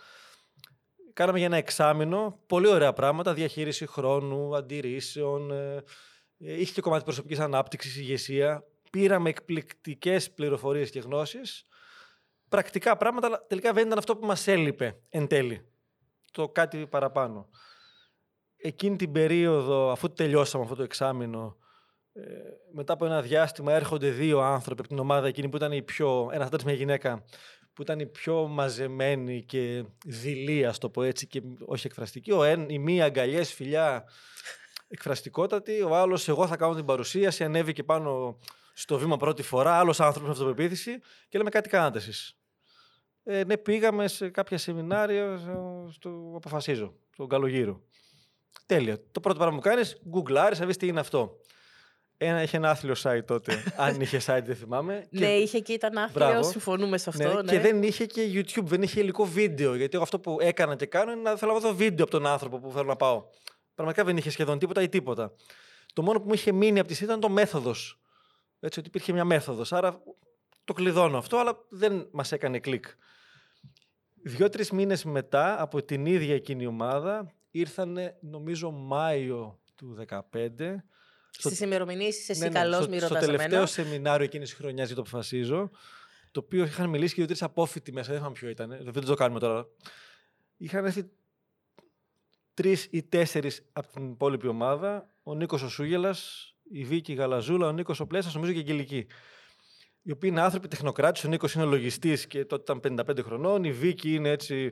Κάναμε 1.12 1.38
για 1.38 1.46
ένα 1.46 1.56
εξάμεινο 1.56 2.40
πολύ 2.46 2.68
ωραία 2.68 2.92
πράγματα. 2.92 3.34
Διαχείριση 3.34 3.86
χρόνου, 3.86 4.56
αντιρρήσεων. 4.56 5.50
Ε, 5.50 5.84
ε, 6.38 6.60
είχε 6.60 6.72
και 6.72 6.80
κομμάτι 6.80 7.04
προσωπικής 7.04 7.38
ανάπτυξης, 7.38 7.96
ηγεσία. 7.96 8.64
Πήραμε 8.90 9.28
εκπληκτικές 9.28 10.30
πληροφορίες 10.30 10.90
και 10.90 11.00
γνώσεις. 11.00 11.64
Πρακτικά 12.48 12.96
πράγματα, 12.96 13.26
αλλά 13.26 13.46
τελικά 13.46 13.72
δεν 13.72 13.86
ήταν 13.86 13.98
αυτό 13.98 14.16
που 14.16 14.26
μας 14.26 14.46
έλειπε 14.46 15.00
εν 15.08 15.26
τέλει 15.26 15.70
το 16.30 16.48
κάτι 16.48 16.86
παραπάνω. 16.86 17.48
Εκείνη 18.56 18.96
την 18.96 19.12
περίοδο, 19.12 19.90
αφού 19.90 20.12
τελειώσαμε 20.12 20.64
αυτό 20.64 20.76
το 20.76 20.82
εξάμεινο, 20.82 21.56
ε, 22.12 22.22
μετά 22.72 22.92
από 22.92 23.04
ένα 23.04 23.22
διάστημα 23.22 23.72
έρχονται 23.72 24.10
δύο 24.10 24.40
άνθρωποι 24.40 24.80
από 24.80 24.88
την 24.88 24.98
ομάδα 24.98 25.26
εκείνη 25.26 25.48
που 25.48 25.56
ήταν 25.56 25.72
η 25.72 25.82
πιο, 25.82 26.30
ένας 26.32 26.46
άντρας 26.46 26.64
μια 26.64 26.74
γυναίκα, 26.74 27.24
που 27.72 27.82
ήταν 27.82 28.00
η 28.00 28.06
πιο 28.06 28.46
μαζεμένη 28.46 29.44
και 29.44 29.84
δειλή, 30.04 30.66
ας 30.66 30.78
το 30.78 30.90
πω 30.90 31.02
έτσι, 31.02 31.26
και 31.26 31.42
όχι 31.66 31.86
εκφραστική. 31.86 32.32
Ο, 32.32 32.44
η 32.68 32.78
μία 32.78 33.04
αγκαλιές, 33.04 33.52
φιλιά, 33.52 34.04
εκφραστικότατη. 34.88 35.82
Ο 35.82 35.96
άλλος, 35.96 36.28
εγώ 36.28 36.46
θα 36.46 36.56
κάνω 36.56 36.74
την 36.74 36.84
παρουσίαση, 36.84 37.44
ανέβηκε 37.44 37.82
πάνω 37.82 38.38
στο 38.72 38.98
βήμα 38.98 39.16
πρώτη 39.16 39.42
φορά, 39.42 39.78
άλλος 39.78 40.00
άνθρωπος 40.00 40.28
με 40.28 40.34
αυτοπεποίθηση 40.34 41.00
και 41.28 41.38
λέμε 41.38 41.50
κάτι 41.50 41.68
κάνατε 41.68 41.98
εσείς. 41.98 42.39
Ε, 43.24 43.44
ναι, 43.44 43.56
πήγαμε 43.56 44.08
σε 44.08 44.28
κάποια 44.28 44.58
σεμινάρια 44.58 45.40
στο 45.90 46.32
Αποφασίζω, 46.36 46.94
στον 47.12 47.28
Καλογύρο. 47.28 47.82
Τέλεια. 48.66 48.98
Το 49.12 49.20
πρώτο 49.20 49.38
πράγμα 49.38 49.56
που 49.56 49.62
κάνεις, 49.62 50.00
γκουγκλάρεις, 50.08 50.58
να 50.58 50.66
δεις 50.66 50.76
τι 50.76 50.86
είναι 50.86 51.00
αυτό. 51.00 51.40
Ένα, 52.16 52.42
είχε 52.42 52.56
ένα 52.56 52.70
άθλιο 52.70 52.94
site 53.02 53.24
τότε. 53.24 53.62
αν 53.76 54.00
είχε 54.00 54.20
site, 54.26 54.42
δεν 54.44 54.56
θυμάμαι. 54.56 55.06
ναι, 55.10 55.26
είχε 55.26 55.58
και 55.58 55.72
ήταν 55.72 55.98
άθλιο, 55.98 56.42
συμφωνούμε 56.42 56.98
σε 56.98 57.08
αυτό. 57.08 57.28
Ναι, 57.28 57.42
ναι. 57.42 57.52
Και 57.52 57.60
δεν 57.60 57.82
είχε 57.82 58.06
και 58.06 58.30
YouTube, 58.34 58.64
δεν 58.64 58.82
είχε 58.82 59.00
υλικό 59.00 59.24
βίντεο. 59.24 59.74
Γιατί 59.74 59.94
εγώ 59.94 60.02
αυτό 60.02 60.20
που 60.20 60.36
έκανα 60.40 60.76
και 60.76 60.86
κάνω 60.86 61.12
είναι 61.12 61.20
να 61.20 61.36
θέλω 61.36 61.52
να 61.52 61.58
δω 61.58 61.74
βίντεο 61.74 62.04
από 62.04 62.10
τον 62.10 62.26
άνθρωπο 62.26 62.58
που 62.58 62.70
θέλω 62.70 62.84
να 62.84 62.96
πάω. 62.96 63.24
Πραγματικά 63.74 64.04
δεν 64.04 64.16
είχε 64.16 64.30
σχεδόν 64.30 64.58
τίποτα 64.58 64.82
ή 64.82 64.88
τίποτα. 64.88 65.32
Το 65.92 66.02
μόνο 66.02 66.20
που 66.20 66.26
μου 66.26 66.34
είχε 66.34 66.52
μείνει 66.52 66.78
από 66.78 66.88
τη 66.88 67.04
ήταν 67.04 67.20
το 67.20 67.28
μέθοδος. 67.28 68.00
Έτσι, 68.60 68.78
ότι 68.78 68.88
υπήρχε 68.88 69.12
μια 69.12 69.24
μέθοδος. 69.24 69.72
Άρα 69.72 70.02
το 70.70 70.76
κλειδώνω 70.76 71.18
αυτό, 71.18 71.36
αλλά 71.38 71.64
δεν 71.68 72.08
μας 72.12 72.32
έκανε 72.32 72.58
κλικ. 72.58 72.84
Δύο-τρει 74.22 74.64
μήνες 74.72 75.04
μετά 75.04 75.62
από 75.62 75.82
την 75.82 76.06
ίδια 76.06 76.34
εκείνη 76.34 76.66
ομάδα 76.66 77.34
ήρθαν, 77.50 77.98
νομίζω, 78.20 78.70
Μάιο 78.70 79.60
του 79.74 80.06
2015. 80.08 80.84
Στις 81.30 81.60
ημερομηνίες 81.60 82.18
είσαι 82.18 82.32
εσύ 82.32 82.40
ναι, 82.40 82.48
ναι, 82.48 82.52
καλός, 82.52 82.88
μη 82.88 83.00
Στο 83.00 83.14
τελευταίο 83.14 83.66
σεμινάριο 83.66 84.24
εκείνης 84.24 84.50
τη 84.50 84.56
χρονιάς 84.56 84.86
για 84.86 84.96
το 84.96 85.00
αποφασίζω, 85.00 85.70
το 86.30 86.40
οποίο 86.40 86.64
είχαν 86.64 86.88
μιλήσει 86.88 87.14
και 87.14 87.20
δύο-τρεις 87.20 87.42
απόφοιτοι 87.42 87.92
μέσα, 87.92 88.08
δεν 88.08 88.16
θυμάμαι 88.16 88.34
ποιο 88.34 88.48
ήταν, 88.48 88.78
δεν 88.82 89.04
το 89.04 89.14
κάνουμε 89.14 89.40
τώρα. 89.40 89.66
Είχαν 90.56 90.84
έρθει 90.84 91.10
τρεις 92.54 92.88
ή 92.90 93.02
τέσσερις 93.02 93.62
από 93.72 93.92
την 93.92 94.10
υπόλοιπη 94.10 94.46
ομάδα. 94.46 95.10
Ο 95.22 95.34
Νίκος 95.34 95.62
ο 95.62 95.68
Σούγελας, 95.68 96.50
η 96.70 96.84
Βίκη 96.84 97.12
Γαλαζούλα, 97.12 97.66
ο 97.66 97.72
Νίκος 97.72 98.00
ο 98.00 98.06
Πλέσσα, 98.06 98.30
νομίζω 98.34 98.52
και 98.52 98.58
η 98.58 98.60
Αγγελική. 98.60 99.06
Οι 100.02 100.12
οποίοι 100.12 100.30
είναι 100.32 100.40
άνθρωποι 100.40 100.68
τεχνοκράτες. 100.68 101.24
Ο 101.24 101.28
Νίκος 101.28 101.54
είναι 101.54 101.64
λογιστής 101.64 102.26
και 102.26 102.44
τότε 102.44 102.72
ήταν 102.76 103.06
55 103.08 103.22
χρονών. 103.24 103.64
Η 103.64 103.72
Βίκη 103.72 104.14
είναι 104.14 104.28
έτσι 104.28 104.70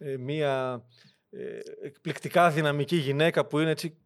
ε, 0.00 0.16
μία 0.16 0.82
ε, 1.30 1.58
εκπληκτικά 1.82 2.50
δυναμική 2.50 2.96
γυναίκα 2.96 3.46
που 3.46 3.58
είναι 3.58 3.70
έτσι 3.70 3.98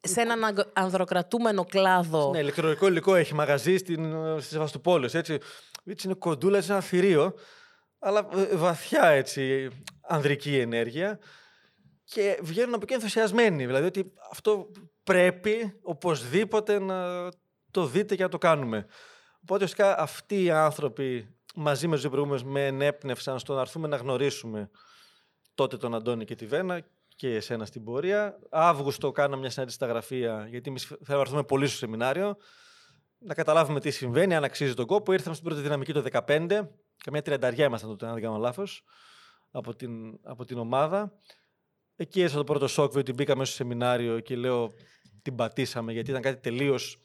σε 0.00 0.20
έναν 0.20 0.70
ανδροκρατούμενο 0.72 1.64
κλάδο. 1.64 2.30
Ναι, 2.30 2.38
ηλεκτρονικό 2.38 2.86
υλικό 2.86 3.14
έχει 3.14 3.34
μαγαζί 3.34 3.76
στην, 3.76 4.14
στη 4.40 4.50
Σεβαστοπόλης. 4.50 5.14
Έτσι. 5.14 5.38
έτσι 5.84 6.06
είναι 6.06 6.16
κοντούλα, 6.16 6.56
έτσι 6.56 6.70
ένα 6.70 6.80
θηρίο, 6.80 7.34
αλλά 7.98 8.28
ε, 8.34 8.56
βαθιά 8.56 9.06
έτσι 9.06 9.68
ανδρική 10.00 10.58
ενέργεια 10.58 11.18
και 12.04 12.38
βγαίνουν 12.42 12.74
από 12.74 12.82
εκεί 12.82 12.94
ενθουσιασμένοι. 12.94 13.66
Δηλαδή 13.66 13.86
ότι 13.86 14.12
αυτό 14.30 14.70
πρέπει 15.02 15.78
οπωσδήποτε 15.82 16.78
να 16.78 17.28
το 17.70 17.86
δείτε 17.86 18.14
και 18.14 18.22
να 18.22 18.28
το 18.28 18.38
κάνουμε. 18.38 18.86
Οπότε 19.50 19.64
ουσιαστικά 19.64 19.98
αυτοί 19.98 20.42
οι 20.42 20.50
άνθρωποι 20.50 21.34
μαζί 21.54 21.88
με 21.88 21.96
τους 21.96 22.08
προηγούμενου 22.08 22.50
με 22.50 22.66
ενέπνευσαν 22.66 23.38
στο 23.38 23.54
να 23.54 23.60
έρθουμε 23.60 23.88
να 23.88 23.96
γνωρίσουμε 23.96 24.70
τότε 25.54 25.76
τον 25.76 25.94
Αντώνη 25.94 26.24
και 26.24 26.34
τη 26.34 26.46
Βένα 26.46 26.84
και 27.16 27.34
εσένα 27.34 27.64
στην 27.64 27.84
πορεία. 27.84 28.38
Αύγουστο 28.50 29.12
κάναμε 29.12 29.40
μια 29.40 29.50
συνάντηση 29.50 29.76
στα 29.76 29.86
γραφεία, 29.86 30.46
γιατί 30.50 30.68
εμείς 30.68 30.84
θέλουμε 30.84 31.14
να 31.14 31.20
έρθουμε 31.20 31.42
πολύ 31.42 31.66
στο 31.66 31.76
σεμινάριο. 31.76 32.36
Να 33.18 33.34
καταλάβουμε 33.34 33.80
τι 33.80 33.90
συμβαίνει, 33.90 34.34
αν 34.34 34.44
αξίζει 34.44 34.74
τον 34.74 34.86
κόπο. 34.86 35.12
Ήρθαμε 35.12 35.34
στην 35.34 35.46
πρώτη 35.46 35.62
δυναμική 35.62 35.92
το 35.92 36.04
2015. 36.12 36.68
Καμιά 37.04 37.22
τριανταριά 37.22 37.64
ήμασταν 37.64 37.90
τότε, 37.90 38.06
αν 38.06 38.12
δεν 38.12 38.22
κάνω 38.22 38.36
λάθος, 38.36 38.84
από 39.50 39.74
την, 39.74 40.18
από 40.22 40.44
την 40.44 40.58
ομάδα. 40.58 41.12
Εκεί 41.96 42.20
έζησα 42.20 42.38
το 42.38 42.44
πρώτο 42.44 42.66
σοκ, 42.66 42.92
διότι 42.92 43.12
μπήκαμε 43.12 43.44
στο 43.44 43.54
σεμινάριο 43.54 44.20
και 44.20 44.36
λέω 44.36 44.72
την 45.22 45.34
πατήσαμε, 45.34 45.92
γιατί 45.92 46.10
ήταν 46.10 46.22
κάτι 46.22 46.40
τελείως 46.40 46.98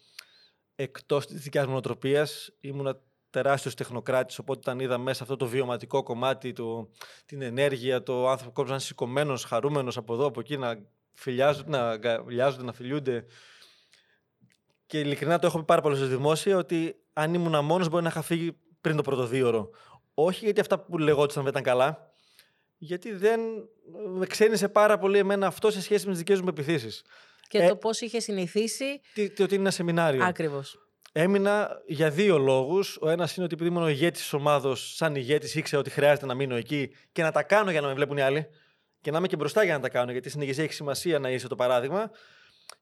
εκτός 0.76 1.28
της 1.28 1.42
δικιάς 1.42 1.66
μου 1.66 1.72
νοοτροπίας. 1.72 2.52
Ήμουνα 2.60 3.00
τεράστιος 3.30 3.76
τεχνοκράτης. 3.76 4.40
Οπότε, 4.40 4.60
όταν 4.60 4.80
είδα 4.80 4.98
μέσα 4.98 5.24
αυτό 5.24 5.36
το 5.36 5.48
βιωματικό 5.48 6.04
κομμάτι, 6.04 6.54
το, 6.54 6.90
την 7.26 7.42
ενέργεια, 7.42 8.04
το 8.04 8.30
άνθρωπο 8.30 8.64
να 8.64 8.70
είναι 8.70 8.80
σηκωμένος, 8.80 9.44
χαρούμενος 9.44 9.98
από 9.98 10.14
εδώ, 10.14 10.26
από 10.26 10.40
εκεί, 10.40 10.58
να 10.58 10.80
φιλιάζονται, 11.14 11.70
να 11.70 11.90
αγκαλιάζονται, 11.90 12.64
να 12.64 12.74
φιλιούνται. 12.74 13.26
Και 14.86 15.00
ειλικρινά 15.00 15.40
το 15.40 15.48
έχω 15.48 15.58
πει 15.58 15.66
πάρα 15.66 15.82
πολύ 15.82 15.96
στο 15.96 16.06
δημόσια 16.06 16.58
ότι 16.58 16.96
αν 17.14 17.34
ήμουν 17.34 17.66
μόνος, 17.66 17.90
μπορεί 17.90 18.04
να 18.04 18.10
είχα 18.10 18.22
φύγει 18.22 18.58
πριν 18.82 18.96
το 18.96 19.02
πρώτο 19.02 19.26
δίωρο. 19.26 19.70
Όχι 20.14 20.46
γιατί 20.46 20.60
αυτά 20.60 20.80
που 20.80 20.98
λεγόταν 20.98 21.44
δεν 21.44 21.52
ήταν 21.52 21.64
καλά, 21.64 22.12
γιατί 22.78 23.14
δεν 23.14 23.40
με 24.08 24.26
ξένησε 24.26 24.70
πάρα 24.70 24.98
πολύ 24.98 25.18
εμένα 25.18 25.48
αυτό 25.48 25.72
σε 25.72 25.82
σχέση 25.82 26.06
με 26.06 26.10
τις 26.12 26.20
δικές 26.20 26.42
μου 26.42 26.48
επιθέσεις. 26.48 27.04
Και 27.54 27.64
ε, 27.64 27.68
το 27.68 27.76
πώς 27.76 28.02
είχε 28.02 28.20
συνηθίσει. 28.20 29.02
Τι, 29.14 29.24
ότι 29.24 29.44
είναι 29.44 29.56
ένα 29.56 29.72
σεμινάριο. 29.72 30.24
Ακριβώς. 30.24 30.78
Έμεινα 31.12 31.82
για 31.88 32.10
δύο 32.10 32.38
λόγους. 32.38 32.98
Ο 33.02 33.10
ένας 33.10 33.36
είναι 33.36 33.46
ότι 33.46 33.54
επειδή 33.54 33.70
ήμουν 33.70 33.84
ο 33.84 33.88
ηγέτης 33.88 34.22
της 34.22 34.34
ομάδα, 34.34 34.76
σαν 34.76 35.16
ηγέτης 35.16 35.56
ήξερα 35.56 35.82
ότι 35.82 35.90
χρειάζεται 35.90 36.26
να 36.26 36.34
μείνω 36.34 36.56
εκεί 36.56 36.92
και 37.12 37.22
να 37.22 37.32
τα 37.32 37.44
κάνω 37.44 37.72
για 37.72 37.82
να 37.82 37.88
με 37.88 37.94
βλέπουν 37.94 38.18
οι 38.18 38.22
άλλοι. 38.22 38.48
Και 39.02 39.12
να 39.12 39.18
είμαι 39.18 39.28
και 39.28 39.36
μπροστά 39.36 39.64
για 39.64 39.74
να 39.74 39.80
τα 39.80 39.90
κάνω, 39.90 40.12
γιατί 40.12 40.30
στην 40.30 40.42
ηγεσία 40.42 40.64
έχει 40.64 40.74
σημασία 40.74 41.20
να 41.20 41.30
είσαι 41.30 41.48
το 41.48 41.56
παράδειγμα. 41.56 42.12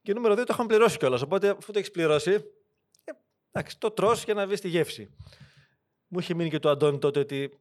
Και 0.01 0.13
νούμερο 0.13 0.35
δύο 0.35 0.43
το 0.43 0.51
είχαμε 0.53 0.67
πληρώσει 0.67 0.97
κιόλας. 0.97 1.21
Οπότε, 1.21 1.49
αφού 1.49 1.71
το 1.71 1.79
έχεις 1.79 1.91
πληρώσει, 1.91 2.31
ε, 2.31 3.11
εντάξει, 3.51 3.79
το 3.79 3.91
τρώ 3.91 4.17
για 4.25 4.33
να 4.33 4.47
βρεις 4.47 4.61
τη 4.61 4.67
γεύση. 4.67 5.09
Μου 6.07 6.19
είχε 6.19 6.33
μείνει 6.33 6.49
και 6.49 6.59
το 6.59 6.69
Αντώνη 6.69 6.99
τότε 6.99 7.19
ότι 7.19 7.59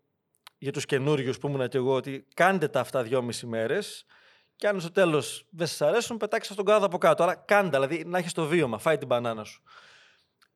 για 0.59 0.73
τους 0.73 0.85
καινούριους 0.85 1.39
που 1.39 1.49
ήμουν 1.49 1.69
και 1.69 1.77
εγώ, 1.77 1.95
ότι 1.95 2.27
κάντε 2.35 2.69
τα 2.69 2.81
αυτά 2.81 3.03
δυόμιση 3.03 3.47
μέρες. 3.47 4.07
Και 4.61 4.69
αν 4.69 4.81
στο 4.81 4.91
τέλος 4.91 5.47
δεν 5.51 5.67
σας 5.67 5.81
αρέσουν, 5.81 6.17
πετάξτε 6.17 6.55
τον 6.55 6.65
κάδο 6.65 6.87
από 6.87 6.99
κάτω. 6.99 7.23
Αλλά 7.23 7.35
κάντε, 7.35 7.69
δηλαδή 7.69 8.05
να 8.05 8.19
έχεις 8.19 8.33
το 8.33 8.47
βίωμα, 8.47 8.79
φάει 8.79 8.99
την 8.99 9.07
μπανάνα 9.07 9.45
σου. 9.45 9.63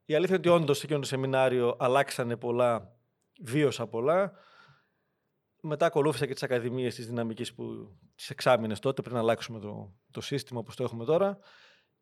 Η 0.04 0.14
αλήθεια 0.14 0.36
είναι 0.36 0.48
ότι 0.48 0.62
όντως 0.62 0.78
σε 0.78 0.84
εκείνο 0.84 1.00
το 1.00 1.06
σεμινάριο 1.06 1.76
αλλάξανε 1.78 2.36
πολλά, 2.36 2.96
βίωσα 3.40 3.86
πολλά. 3.86 4.32
Μετά 5.60 5.86
ακολούθησα 5.86 6.26
και 6.26 6.32
τις 6.32 6.42
ακαδημίες 6.42 6.94
της 6.94 7.06
δυναμικής 7.06 7.54
που 7.54 7.64
τις 8.14 8.30
εξάμεινε 8.30 8.76
τότε, 8.76 9.02
πριν 9.02 9.16
αλλάξουμε 9.16 9.58
το, 9.60 9.94
το 10.10 10.20
σύστημα 10.20 10.60
όπως 10.60 10.76
το 10.76 10.82
έχουμε 10.82 11.04
τώρα. 11.04 11.38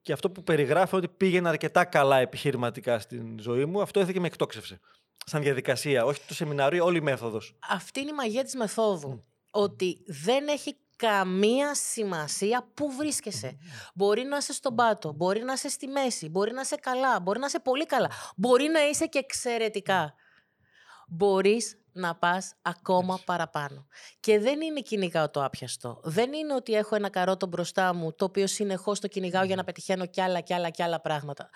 Και 0.03 0.13
αυτό 0.13 0.31
που 0.31 0.43
περιγράφω 0.43 0.97
ότι 0.97 1.09
πήγαινε 1.09 1.49
αρκετά 1.49 1.85
καλά 1.85 2.19
επιχειρηματικά 2.19 2.99
στην 2.99 3.41
ζωή 3.41 3.65
μου, 3.65 3.83
αυτό 3.83 3.99
έθηκε 3.99 4.15
και 4.15 4.21
με 4.21 4.27
εκτόξευσε. 4.27 4.81
Σαν 5.27 5.43
διαδικασία, 5.43 6.05
όχι 6.05 6.21
το 6.27 6.35
σεμινάριο, 6.35 6.85
όλη 6.85 6.97
η 6.97 7.01
μέθοδος. 7.01 7.59
Αυτή 7.71 8.01
είναι 8.01 8.11
η 8.11 8.15
μαγεία 8.15 8.45
της 8.45 8.55
μεθόδου. 8.55 9.25
Ότι 9.51 10.03
δεν 10.07 10.49
έχει 10.49 10.77
καμία 11.07 11.75
σημασία 11.75 12.69
πού 12.75 12.93
βρίσκεσαι. 12.97 13.59
Μπορεί 13.95 14.23
να 14.23 14.37
είσαι 14.37 14.53
στον 14.53 14.75
πάτο, 14.75 15.13
μπορεί 15.13 15.43
να 15.43 15.53
είσαι 15.53 15.69
στη 15.69 15.87
μέση, 15.87 16.29
μπορεί 16.29 16.53
να 16.53 16.61
είσαι 16.61 16.77
καλά, 16.77 17.21
μπορεί 17.21 17.39
να 17.39 17.47
είσαι 17.47 17.61
πολύ 17.61 17.87
καλά, 17.87 18.11
μπορεί 18.37 18.69
να 18.69 18.89
είσαι 18.89 19.07
και 19.07 19.19
εξαιρετικά. 19.19 20.15
Μπορείς 21.09 21.77
να 21.93 22.15
πας 22.15 22.55
ακόμα 22.63 23.21
παραπάνω. 23.25 23.87
Και 24.21 24.39
δεν 24.39 24.61
είναι 24.61 24.81
κυνηγάω 24.81 25.31
το 25.31 25.45
άπιαστο. 25.45 26.01
Δεν 26.03 26.33
είναι 26.33 26.55
ότι 26.55 26.73
έχω 26.73 26.95
ένα 26.95 27.09
καρότο 27.09 27.47
μπροστά 27.47 27.95
μου, 27.95 28.13
το 28.13 28.25
οποίο 28.25 28.47
συνεχώς 28.47 29.01
το 29.01 29.09
κυνηγάω 29.09 29.45
για 29.45 29.57
να 29.57 29.65
πετυχαίνω 29.65 30.07
κι 30.07 30.21
άλλα 30.21 30.41
κι 30.41 30.55
άλλα 30.55 30.71
κι 30.71 30.83
άλλα 30.83 31.01
πράγματα. 31.01 31.51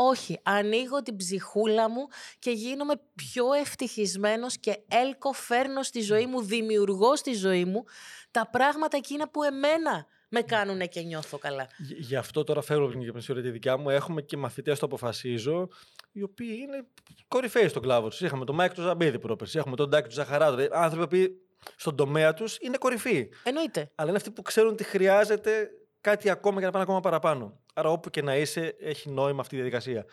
Όχι, 0.00 0.40
ανοίγω 0.42 1.02
την 1.02 1.16
ψυχούλα 1.16 1.90
μου 1.90 2.08
και 2.38 2.50
γίνομαι 2.50 2.94
πιο 3.14 3.52
ευτυχισμένος 3.52 4.58
και 4.58 4.78
έλκο 4.88 5.32
φέρνω 5.32 5.82
στη 5.82 6.00
ζωή 6.00 6.26
μου, 6.26 6.42
δημιουργώ 6.42 7.16
στη 7.16 7.34
ζωή 7.34 7.64
μου 7.64 7.84
τα 8.30 8.48
πράγματα 8.50 8.96
εκείνα 8.96 9.28
που 9.28 9.42
εμένα 9.42 10.06
με 10.28 10.40
κάνουν 10.40 10.88
και 10.88 11.00
νιώθω 11.00 11.38
καλά. 11.38 11.68
Γι' 11.98 12.16
αυτό 12.16 12.44
τώρα 12.44 12.62
φέρω 12.62 12.88
την 12.88 13.20
και 13.20 13.34
τη 13.34 13.50
δικιά 13.50 13.76
μου. 13.76 13.90
Έχουμε 13.90 14.22
και 14.22 14.36
μαθητές, 14.36 14.78
το 14.78 14.86
αποφασίζω, 14.86 15.68
οι 16.12 16.22
οποίοι 16.22 16.58
είναι 16.60 16.86
κορυφαίοι 17.28 17.68
στον 17.68 17.82
κλάδο 17.82 18.08
τους. 18.08 18.20
Είχαμε 18.20 18.44
τον 18.44 18.54
Μάικ 18.54 18.74
τον 18.74 18.82
Ζαμπίδη 18.82 19.18
πρόπερση, 19.18 19.58
έχουμε 19.58 19.76
τον 19.76 19.88
Ντάκη 19.88 20.08
του 20.08 20.14
Ζαχαράδο. 20.14 20.66
Άνθρωποι 20.70 21.28
που 21.28 21.72
στον 21.76 21.96
τομέα 21.96 22.34
τους 22.34 22.56
είναι 22.60 22.76
κορυφή. 22.76 23.28
Εννοείται. 23.42 23.90
Αλλά 23.94 24.08
είναι 24.08 24.16
αυτοί 24.18 24.30
που 24.30 24.42
ξέρουν 24.42 24.72
ότι 24.72 24.84
χρειάζεται 24.84 25.70
κάτι 26.00 26.30
ακόμα 26.30 26.56
για 26.56 26.66
να 26.66 26.72
πάνε 26.72 26.84
ακόμα 26.84 27.00
παραπάνω. 27.00 27.60
Άρα, 27.78 27.90
όπου 27.90 28.10
και 28.10 28.22
να 28.22 28.36
είσαι, 28.36 28.76
έχει 28.80 29.10
νόημα 29.10 29.40
αυτή 29.40 29.54
η 29.54 29.58
διαδικασία. 29.58 30.04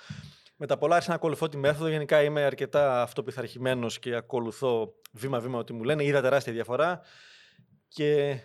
Με 0.57 0.65
τα 0.65 0.77
πολλά 0.77 0.93
άρχισα 0.93 1.11
να 1.11 1.15
ακολουθώ 1.15 1.49
τη 1.49 1.57
μέθοδο. 1.57 1.89
Γενικά 1.89 2.23
είμαι 2.23 2.43
αρκετά 2.43 3.01
αυτοπιθαρχημένος 3.01 3.99
και 3.99 4.15
ακολουθώ 4.15 4.93
βήμα-βήμα 5.11 5.57
ό,τι 5.57 5.73
μου 5.73 5.83
λένε. 5.83 6.03
Είδα 6.03 6.21
τεράστια 6.21 6.53
διαφορά. 6.53 7.01
Και 7.87 8.39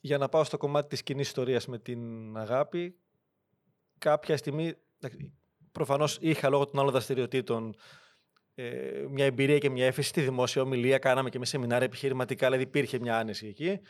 για 0.00 0.18
να 0.18 0.28
πάω 0.28 0.44
στο 0.44 0.56
κομμάτι 0.56 0.88
της 0.88 1.02
κοινής 1.02 1.26
ιστορίας 1.26 1.66
με 1.66 1.78
την 1.78 2.36
αγάπη, 2.36 2.98
κάποια 3.98 4.36
στιγμή, 4.36 4.74
προφανώς 5.72 6.18
είχα 6.20 6.48
λόγω 6.48 6.64
των 6.64 6.80
άλλων 6.80 6.92
δραστηριοτήτων 6.92 7.74
ε, 8.54 9.04
μια 9.08 9.24
εμπειρία 9.24 9.58
και 9.58 9.70
μια 9.70 9.86
έφεση 9.86 10.08
στη 10.08 10.20
δημόσια 10.20 10.62
ομιλία, 10.62 10.98
κάναμε 10.98 11.30
και 11.30 11.38
με 11.38 11.44
σεμινάρια 11.44 11.86
επιχειρηματικά, 11.86 12.46
δηλαδή 12.46 12.64
υπήρχε 12.64 12.98
μια 12.98 13.18
άνεση 13.18 13.46
εκεί. 13.46 13.80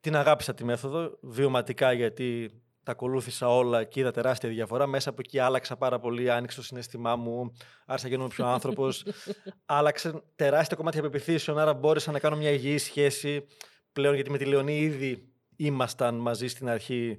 Την 0.00 0.16
αγάπησα 0.16 0.54
τη 0.54 0.64
μέθοδο, 0.64 1.18
βιωματικά 1.20 1.92
γιατί 1.92 2.61
τα 2.82 2.92
ακολούθησα 2.92 3.48
όλα 3.48 3.84
και 3.84 4.00
είδα 4.00 4.10
τεράστια 4.10 4.48
διαφορά. 4.48 4.86
Μέσα 4.86 5.10
από 5.10 5.20
εκεί 5.24 5.38
άλλαξα 5.38 5.76
πάρα 5.76 5.98
πολύ, 5.98 6.30
άνοιξε 6.30 6.56
το 6.56 6.62
συνέστημά 6.62 7.16
μου, 7.16 7.52
άρχισα 7.86 8.08
να 8.08 8.14
γίνομαι 8.14 8.34
πιο 8.34 8.46
άνθρωπος. 8.46 9.04
Άλλαξε 9.66 10.22
τεράστια 10.36 10.76
κομμάτια 10.76 11.02
πεπιθήσεων, 11.02 11.58
άρα 11.58 11.74
μπόρεσα 11.74 12.12
να 12.12 12.18
κάνω 12.18 12.36
μια 12.36 12.50
υγιή 12.50 12.78
σχέση 12.78 13.46
πλέον, 13.92 14.14
γιατί 14.14 14.30
με 14.30 14.38
τη 14.38 14.44
Λεωνή 14.44 14.78
ήδη 14.78 15.28
ήμασταν 15.56 16.14
μαζί 16.14 16.48
στην 16.48 16.68
αρχή 16.68 17.18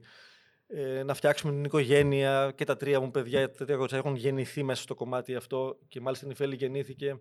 ε, 0.67 1.03
να 1.03 1.13
φτιάξουμε 1.13 1.53
την 1.53 1.63
οικογένεια 1.63 2.51
και 2.55 2.65
τα 2.65 2.77
τρία 2.77 3.00
μου 3.00 3.12
παιδιά, 3.12 3.51
τα 3.51 3.65
τρία 3.65 3.75
κορίτσια 3.75 3.98
έχουν 3.98 4.15
γεννηθεί 4.15 4.63
μέσα 4.63 4.82
στο 4.82 4.96
κομμάτι 4.96 5.36
αυτό 5.36 5.77
και 5.88 6.01
μάλιστα 6.01 6.25
η 6.25 6.29
Νιφέλη 6.29 6.55
γεννήθηκε 6.55 7.20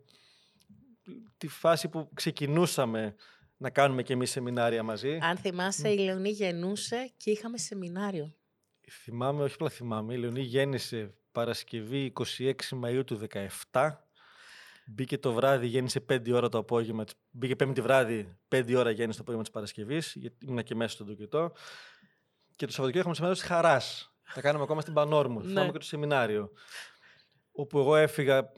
τη 1.37 1.49
φάση 1.49 1.89
που 1.89 2.09
ξεκινούσαμε 2.15 3.15
να 3.63 3.71
κάνουμε 3.71 4.03
και 4.03 4.13
εμείς 4.13 4.31
σεμινάρια 4.31 4.83
μαζί. 4.83 5.19
Αν 5.21 5.37
θυμάσαι, 5.37 5.89
η 5.89 5.99
Λεωνή 5.99 6.31
γεννούσε 6.31 7.13
και 7.17 7.31
είχαμε 7.31 7.59
σεμινάριο. 7.59 8.35
Θυμάμαι, 8.91 9.43
όχι 9.43 9.55
απλά 9.55 9.69
θυμάμαι, 9.69 10.15
η 10.15 10.17
Λεωνή 10.17 10.41
γέννησε 10.41 11.15
Παρασκευή 11.33 12.13
26 12.39 12.53
Μαΐου 12.83 13.03
του 13.07 13.21
17. 13.71 13.91
Μπήκε 14.87 15.19
το 15.19 15.33
βράδυ, 15.33 15.67
γέννησε 15.67 16.05
5 16.09 16.33
ώρα 16.33 16.49
το 16.49 16.59
απόγευμα. 16.59 17.05
Μπήκε 17.31 17.57
πέμπτη 17.57 17.81
βράδυ, 17.81 18.39
5 18.49 18.75
ώρα 18.77 18.91
γέννησε 18.91 19.17
το 19.17 19.23
απόγευμα 19.23 19.43
της 19.43 19.53
Παρασκευής, 19.53 20.13
γιατί 20.17 20.47
ήμουν 20.47 20.63
και 20.63 20.75
μέσα 20.75 20.95
στον 20.95 21.07
τοκετό. 21.07 21.53
Και 22.57 22.67
το 22.67 22.73
Σαββατοκύριακο 22.73 23.11
είχαμε 23.11 23.15
σεμινάριο 23.15 23.41
της 23.41 23.49
Χαράς. 23.49 24.15
Τα 24.35 24.41
κάναμε 24.41 24.65
ακόμα 24.65 24.81
στην 24.81 24.93
Πανόρμου. 24.93 25.41
Ναι. 25.41 25.47
Θυμάμαι 25.47 25.71
και 25.71 25.79
το 25.79 25.85
σεμινάριο. 25.85 26.53
Όπου 27.53 27.79
εγώ 27.79 27.97
έφυγα 27.97 28.53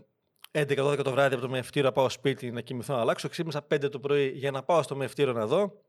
11-12 0.55 1.01
το 1.05 1.11
βράδυ 1.11 1.35
από 1.35 1.43
το 1.43 1.51
μευτήριο 1.51 1.89
να 1.89 1.95
πάω 1.95 2.09
σπίτι 2.09 2.51
να 2.51 2.61
κοιμηθώ 2.61 2.95
να 2.95 3.01
αλλάξω. 3.01 3.29
Ξύπνησα 3.29 3.67
5 3.75 3.91
το 3.91 4.01
πρωί 4.01 4.29
για 4.29 4.51
να 4.51 4.63
πάω 4.63 4.83
στο 4.83 4.97
μευτήριο 4.97 5.33
να 5.33 5.47
δω. 5.47 5.81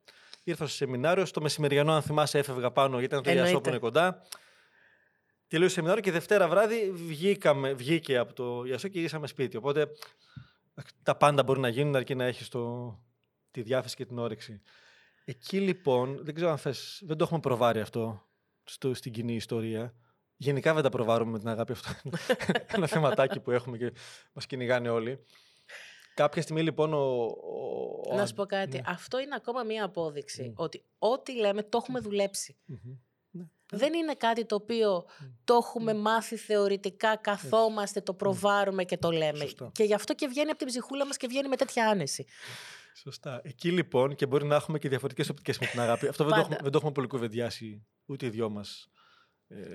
Ήρθα 0.44 0.66
στο 0.68 0.76
σεμινάριο. 0.76 1.26
Στο 1.26 1.42
μεσημεριανό, 1.42 1.94
αν 1.94 2.02
θυμάσαι, 2.02 2.38
έφευγα 2.38 2.72
πάνω 2.72 3.00
γιατί 3.00 3.16
ήταν 3.16 3.24
το 3.24 3.40
Ιασό 3.40 3.62
που 3.62 3.70
είναι 3.70 3.78
κοντά. 3.78 4.22
Τελείωσε 5.48 5.70
το 5.70 5.76
σεμινάριο 5.76 6.04
και 6.04 6.12
Δευτέρα 6.12 6.48
βράδυ 6.48 6.92
βγήκαμε, 6.92 7.74
βγήκε 7.74 8.18
από 8.18 8.34
το 8.34 8.64
Ιασό 8.66 8.88
και 8.88 8.98
γυρίσαμε 8.98 9.28
σπίτι. 9.28 9.58
Οπότε 9.58 9.88
τα 11.04 11.16
πάντα 11.16 11.44
μπορεί 11.44 11.60
να 11.60 11.68
γίνουν 11.68 11.96
αρκεί 11.96 12.16
να 12.16 12.26
έχεις 12.26 12.50
τη 13.52 13.62
διάθεση 13.62 13.96
και 13.96 14.06
την 14.06 14.18
όρεξη. 14.18 14.62
Εκεί 15.26 15.60
λοιπόν, 15.60 16.20
δεν 16.22 16.36
ξέρω 16.36 16.52
αν 16.52 16.58
θες, 16.58 17.02
δεν 17.06 17.18
το 17.18 17.24
έχουμε 17.24 17.40
προβάρει 17.40 17.80
αυτό 17.80 18.28
στο, 18.64 18.94
στην 18.94 19.12
κοινή 19.12 19.36
ιστορία. 19.36 19.94
Γενικά 20.38 20.74
δεν 20.74 20.84
τα 20.84 20.90
προβάρουμε 20.90 21.32
με 21.32 21.40
την 21.40 21.48
αγάπη 21.48 21.72
αυτό. 21.72 22.10
Ένα 22.76 22.88
θεματάκι 22.88 23.40
που 23.40 23.52
έχουμε 23.52 23.78
και 23.78 23.94
μας 24.34 24.46
κυνηγάνε 24.46 24.90
όλοι. 24.90 25.20
Κάποια 26.14 26.42
στιγμή 26.42 26.62
λοιπόν 26.62 26.94
ο. 26.94 27.26
ο 28.10 28.16
να 28.16 28.26
σου 28.26 28.34
πω 28.34 28.46
κάτι. 28.46 28.78
Ναι. 28.78 28.84
Αυτό 28.86 29.20
είναι 29.20 29.36
ακόμα 29.36 29.64
μία 29.64 29.84
απόδειξη. 29.84 30.54
Ότι 30.56 30.84
ό,τι 31.00 31.36
λέμε 31.36 31.64
το 31.64 31.80
έχουμε 31.82 32.00
δουλέψει. 32.00 32.58
Ναι. 33.30 33.44
Δεν 33.72 33.94
είναι 33.94 34.14
κάτι 34.14 34.46
το 34.46 34.56
οποίο 34.56 35.06
το 35.44 35.54
έχουμε 35.54 35.94
μάθει 35.94 36.36
θεωρητικά, 36.36 37.16
καθόμαστε, 37.16 38.02
το 38.02 38.14
προβάρουμε 38.14 38.84
και 38.84 38.98
το 38.98 39.12
λέμε. 39.12 39.46
Και 39.72 39.84
γι' 39.84 39.94
αυτό 39.94 40.16
και 40.16 40.28
βγαίνει 40.28 40.50
από 40.50 40.58
την 40.58 40.68
ψυχούλα 40.68 41.06
μας 41.06 41.18
και 41.18 41.28
βγαίνει 41.28 41.48
με 41.48 41.56
τέτοια 41.56 41.90
άνεση. 41.90 42.26
Σωστά. 42.96 43.42
Εκεί 43.44 43.72
λοιπόν 43.72 44.16
και 44.16 44.26
μπορεί 44.26 44.46
να 44.46 44.56
έχουμε 44.56 44.80
και 44.80 44.90
διαφορετικές 44.90 45.30
οπτικές 45.30 45.60
με 45.60 45.66
την 45.66 45.80
αγάπη. 45.80 46.08
Αυτό 46.08 46.24
δεν 46.24 46.34
το, 46.34 46.40
έχουμε, 46.40 46.58
δεν 46.62 46.72
το 46.72 46.78
έχουμε 46.78 46.92
πολύ 46.92 47.08
κουβεντιάσει 47.08 47.86
ούτε 48.06 48.26
οι 48.26 48.30
δυο 48.30 48.50
μας 48.50 48.90
ε, 48.92 48.95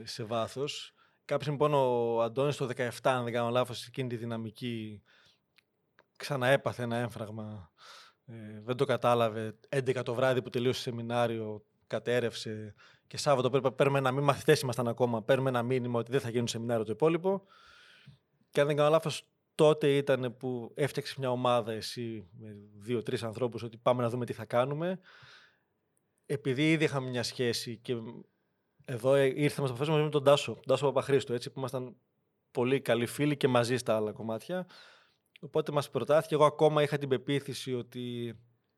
σε 0.04 0.24
βάθος. 0.24 0.94
Κάποιος 1.24 1.48
λοιπόν 1.50 1.74
ο 1.74 2.20
Αντώνης 2.22 2.56
το 2.56 2.68
17, 2.76 2.90
αν 3.02 3.24
δεν 3.24 3.32
κάνω 3.32 3.50
λάθος, 3.50 3.86
εκείνη 3.86 4.08
τη 4.08 4.16
δυναμική 4.16 5.02
ξαναέπαθε 6.16 6.82
ένα 6.82 6.96
έμφραγμα. 6.96 7.72
Ε, 8.26 8.60
δεν 8.64 8.76
το 8.76 8.84
κατάλαβε. 8.84 9.58
11 9.68 10.02
το 10.04 10.14
βράδυ 10.14 10.42
που 10.42 10.50
τελείωσε 10.50 10.84
το 10.84 10.90
σεμινάριο, 10.90 11.64
κατέρευσε. 11.86 12.74
Και 13.06 13.16
Σάββατο 13.16 13.50
πρέπει, 13.50 13.72
παίρνουμε 13.72 13.98
ένα 13.98 14.10
μήνυμα, 14.10 14.32
μαθητέ 14.32 14.58
ήμασταν 14.62 14.88
ακόμα. 14.88 15.22
Παίρνουμε 15.22 15.48
ένα 15.48 15.62
μήνυμα 15.62 15.98
ότι 15.98 16.10
δεν 16.10 16.20
θα 16.20 16.30
γίνουν 16.30 16.48
σεμινάριο 16.48 16.84
το 16.84 16.92
υπόλοιπο. 16.92 17.46
Και 18.50 18.60
αν 18.60 18.66
δεν 18.66 18.76
κάνω 18.76 18.90
λάθος, 18.90 19.28
τότε 19.54 19.96
ήταν 19.96 20.36
που 20.36 20.72
έφτιαξες 20.74 21.16
μια 21.16 21.30
ομάδα 21.30 21.72
εσύ 21.72 22.28
με 22.38 22.56
δύο-τρεις 22.76 23.22
ανθρώπους 23.22 23.62
ότι 23.62 23.76
πάμε 23.76 24.02
να 24.02 24.08
δούμε 24.08 24.26
τι 24.26 24.32
θα 24.32 24.44
κάνουμε. 24.44 25.00
Επειδή 26.26 26.70
ήδη 26.70 26.84
είχαμε 26.84 27.08
μια 27.08 27.22
σχέση 27.22 27.76
και 27.76 27.94
εδώ 28.90 29.14
ε, 29.14 29.25
ήρθαμε 29.25 29.68
στο 29.68 29.76
μαζί 29.78 30.02
με 30.02 30.09
τον 30.09 30.25
Τάσο, 30.25 30.52
τον 30.52 30.62
Τάσο 30.66 30.87
Παπαχρήστο, 30.87 31.35
έτσι, 31.35 31.50
που 31.50 31.59
ήμασταν 31.59 31.97
πολύ 32.50 32.80
καλοί 32.80 33.06
φίλοι 33.06 33.37
και 33.37 33.48
μαζί 33.48 33.76
στα 33.76 33.96
άλλα 33.96 34.12
κομμάτια. 34.12 34.66
Οπότε 35.40 35.72
μας 35.72 35.90
προτάθηκε. 35.90 36.35
Εγώ 36.35 36.44
ακόμα 36.44 36.83
είχα 36.83 36.98
την 36.98 37.09
πεποίθηση 37.09 37.74
ότι. 37.74 38.35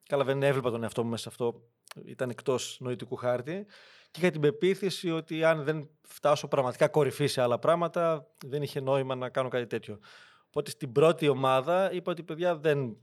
Καλά, 0.09 0.25
δεν 0.25 0.43
έβλεπα 0.43 0.71
τον 0.71 0.83
εαυτό 0.83 1.05
μου 1.05 1.11
μέσα 1.11 1.23
σε 1.23 1.29
αυτό. 1.29 1.63
Ήταν 2.05 2.31
εκτός 2.31 2.77
νοητικού 2.81 3.17
χάρτη. 3.17 3.67
Και 4.11 4.21
είχα 4.21 4.31
την 4.31 4.41
πεποίθηση 4.41 5.11
ότι 5.11 5.45
αν 5.45 5.65
δεν 5.65 5.91
φτάσω 6.03 6.49
πραγματικά 6.49 6.89
κορυφή 6.89 7.27
σε 7.27 7.41
άλλα 7.43 7.59
πράγματα, 7.59 8.27
δεν 8.47 8.63
είχε 8.63 8.81
νόημα 8.81 9.15
να 9.15 9.29
κάνω 9.29 9.49
κάτι 9.49 9.67
τέτοιο. 9.67 9.99
Οπότε 10.47 10.71
στην 10.71 10.93
πρώτη 10.93 11.29
ομάδα 11.29 11.93
είπα 11.93 12.11
ότι 12.13 12.23
παιδιά 12.23 12.57
δεν, 12.57 12.97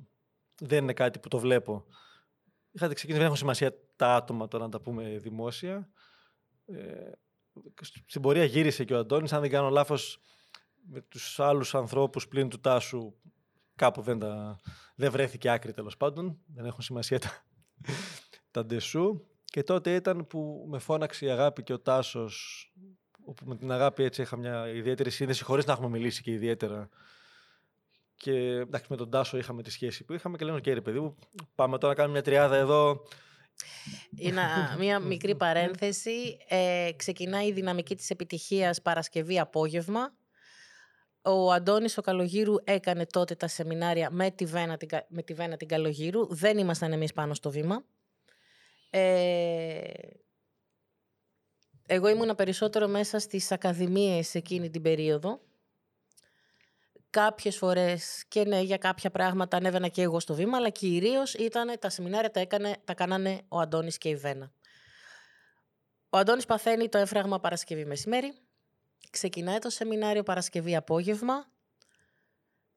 δεν 0.61 0.83
είναι 0.83 0.93
κάτι 0.93 1.19
που 1.19 1.27
το 1.27 1.39
βλέπω. 1.39 1.85
Είχατε 2.71 2.93
ξεκινήσει, 2.93 3.17
δεν 3.23 3.25
έχουν 3.25 3.37
σημασία 3.37 3.73
τα 3.95 4.15
άτομα 4.15 4.47
τώρα 4.47 4.63
να 4.63 4.69
τα 4.69 4.81
πούμε 4.81 5.17
δημόσια. 5.17 5.89
Ε, 6.73 7.11
στην 8.05 8.21
πορεία 8.21 8.43
γύρισε 8.43 8.83
και 8.83 8.93
ο 8.93 8.97
Αντώνης, 8.97 9.33
αν 9.33 9.41
δεν 9.41 9.49
κάνω 9.49 9.69
λάθος, 9.69 10.21
με 10.91 11.01
τους 11.01 11.39
άλλους 11.39 11.75
ανθρώπους 11.75 12.27
πλην 12.27 12.49
του 12.49 12.59
Τάσου 12.59 13.13
κάπου 13.75 14.01
δεν, 14.01 14.19
τα, 14.19 14.59
δεν 14.95 15.11
βρέθηκε 15.11 15.49
άκρη 15.49 15.73
τέλος 15.73 15.97
πάντων. 15.97 16.39
Δεν 16.47 16.65
έχουν 16.65 16.81
σημασία 16.81 17.19
τα, 17.19 17.45
τα 18.51 18.65
ντεσού. 18.65 19.21
Και 19.45 19.63
τότε 19.63 19.95
ήταν 19.95 20.27
που 20.27 20.65
με 20.69 20.79
φώναξε 20.79 21.25
η 21.25 21.29
αγάπη 21.29 21.63
και 21.63 21.73
ο 21.73 21.79
Τάσος, 21.79 22.67
όπου 23.25 23.45
με 23.45 23.55
την 23.55 23.71
αγάπη 23.71 24.03
έτσι 24.03 24.21
είχα 24.21 24.37
μια 24.37 24.67
ιδιαίτερη 24.69 25.09
σύνδεση, 25.09 25.43
χωρίς 25.43 25.65
να 25.65 25.73
έχουμε 25.73 25.89
μιλήσει 25.89 26.21
και 26.21 26.31
ιδιαίτερα. 26.31 26.89
Και 28.15 28.33
εντάξει, 28.33 28.87
με 28.89 28.95
τον 28.95 29.09
Τάσο 29.09 29.37
είχαμε 29.37 29.63
τη 29.63 29.71
σχέση 29.71 30.03
που 30.03 30.13
είχαμε 30.13 30.37
και 30.37 30.45
λένε: 30.45 30.57
OK, 30.57 30.65
ρε 30.67 30.81
παιδί 30.81 30.99
μου, 30.99 31.15
πάμε 31.55 31.77
τώρα 31.77 31.93
να 31.93 31.99
κάνουμε 31.99 32.13
μια 32.13 32.23
τριάδα 32.23 32.55
εδώ. 32.55 33.03
Είναι 34.15 34.41
μια 34.77 34.99
μικρή 34.99 35.35
παρένθεση. 35.35 36.37
Ε, 36.47 36.89
ξεκινάει 36.95 37.47
η 37.47 37.51
δυναμική 37.51 37.95
της 37.95 38.09
επιτυχίας 38.09 38.81
Παρασκευή 38.81 39.39
απόγευμα. 39.39 40.13
Ο 41.21 41.51
Αντώνης 41.51 41.97
ο 41.97 42.01
Καλογύρου 42.01 42.55
έκανε 42.63 43.05
τότε 43.05 43.35
τα 43.35 43.47
σεμινάρια 43.47 44.09
με 44.11 44.31
τη 44.31 44.45
Βένα 44.45 44.77
την, 44.77 44.89
με 45.07 45.23
τη 45.23 45.33
Βένα 45.33 45.57
την 45.57 45.67
Καλογύρου. 45.67 46.35
Δεν 46.35 46.57
ήμασταν 46.57 46.91
εμείς 46.91 47.13
πάνω 47.13 47.33
στο 47.33 47.51
βήμα. 47.51 47.83
Ε, 48.89 49.81
εγώ 51.85 52.09
ήμουνα 52.09 52.35
περισσότερο 52.35 52.87
μέσα 52.87 53.19
στις 53.19 53.51
ακαδημίες 53.51 54.35
εκείνη 54.35 54.69
την 54.69 54.81
περίοδο 54.81 55.39
Κάποιες 57.09 57.57
φορές 57.57 58.25
και 58.27 58.43
ναι, 58.45 58.59
για 58.59 58.77
κάποια 58.77 59.11
πράγματα 59.11 59.57
ανέβαινα 59.57 59.87
και 59.87 60.01
εγώ 60.01 60.19
στο 60.19 60.33
βήμα, 60.33 60.57
αλλά 60.57 60.69
κυρίως 60.69 61.33
ήταν 61.33 61.79
τα 61.79 61.89
σεμινάρια 61.89 62.31
τα, 62.31 62.39
έκανε, 62.39 62.75
τα 62.83 62.93
κάνανε 62.93 63.41
ο 63.47 63.59
Αντώνης 63.59 63.97
και 63.97 64.09
η 64.09 64.15
Βένα. 64.15 64.51
Ο 66.09 66.17
Αντώνης 66.17 66.45
παθαίνει 66.45 66.89
το 66.89 66.97
έφραγμα 66.97 67.39
Παρασκευή 67.39 67.85
μεσημέρι, 67.85 68.33
ξεκινάει 69.09 69.59
το 69.59 69.69
σεμινάριο 69.69 70.23
Παρασκευή 70.23 70.75
απόγευμα, 70.75 71.51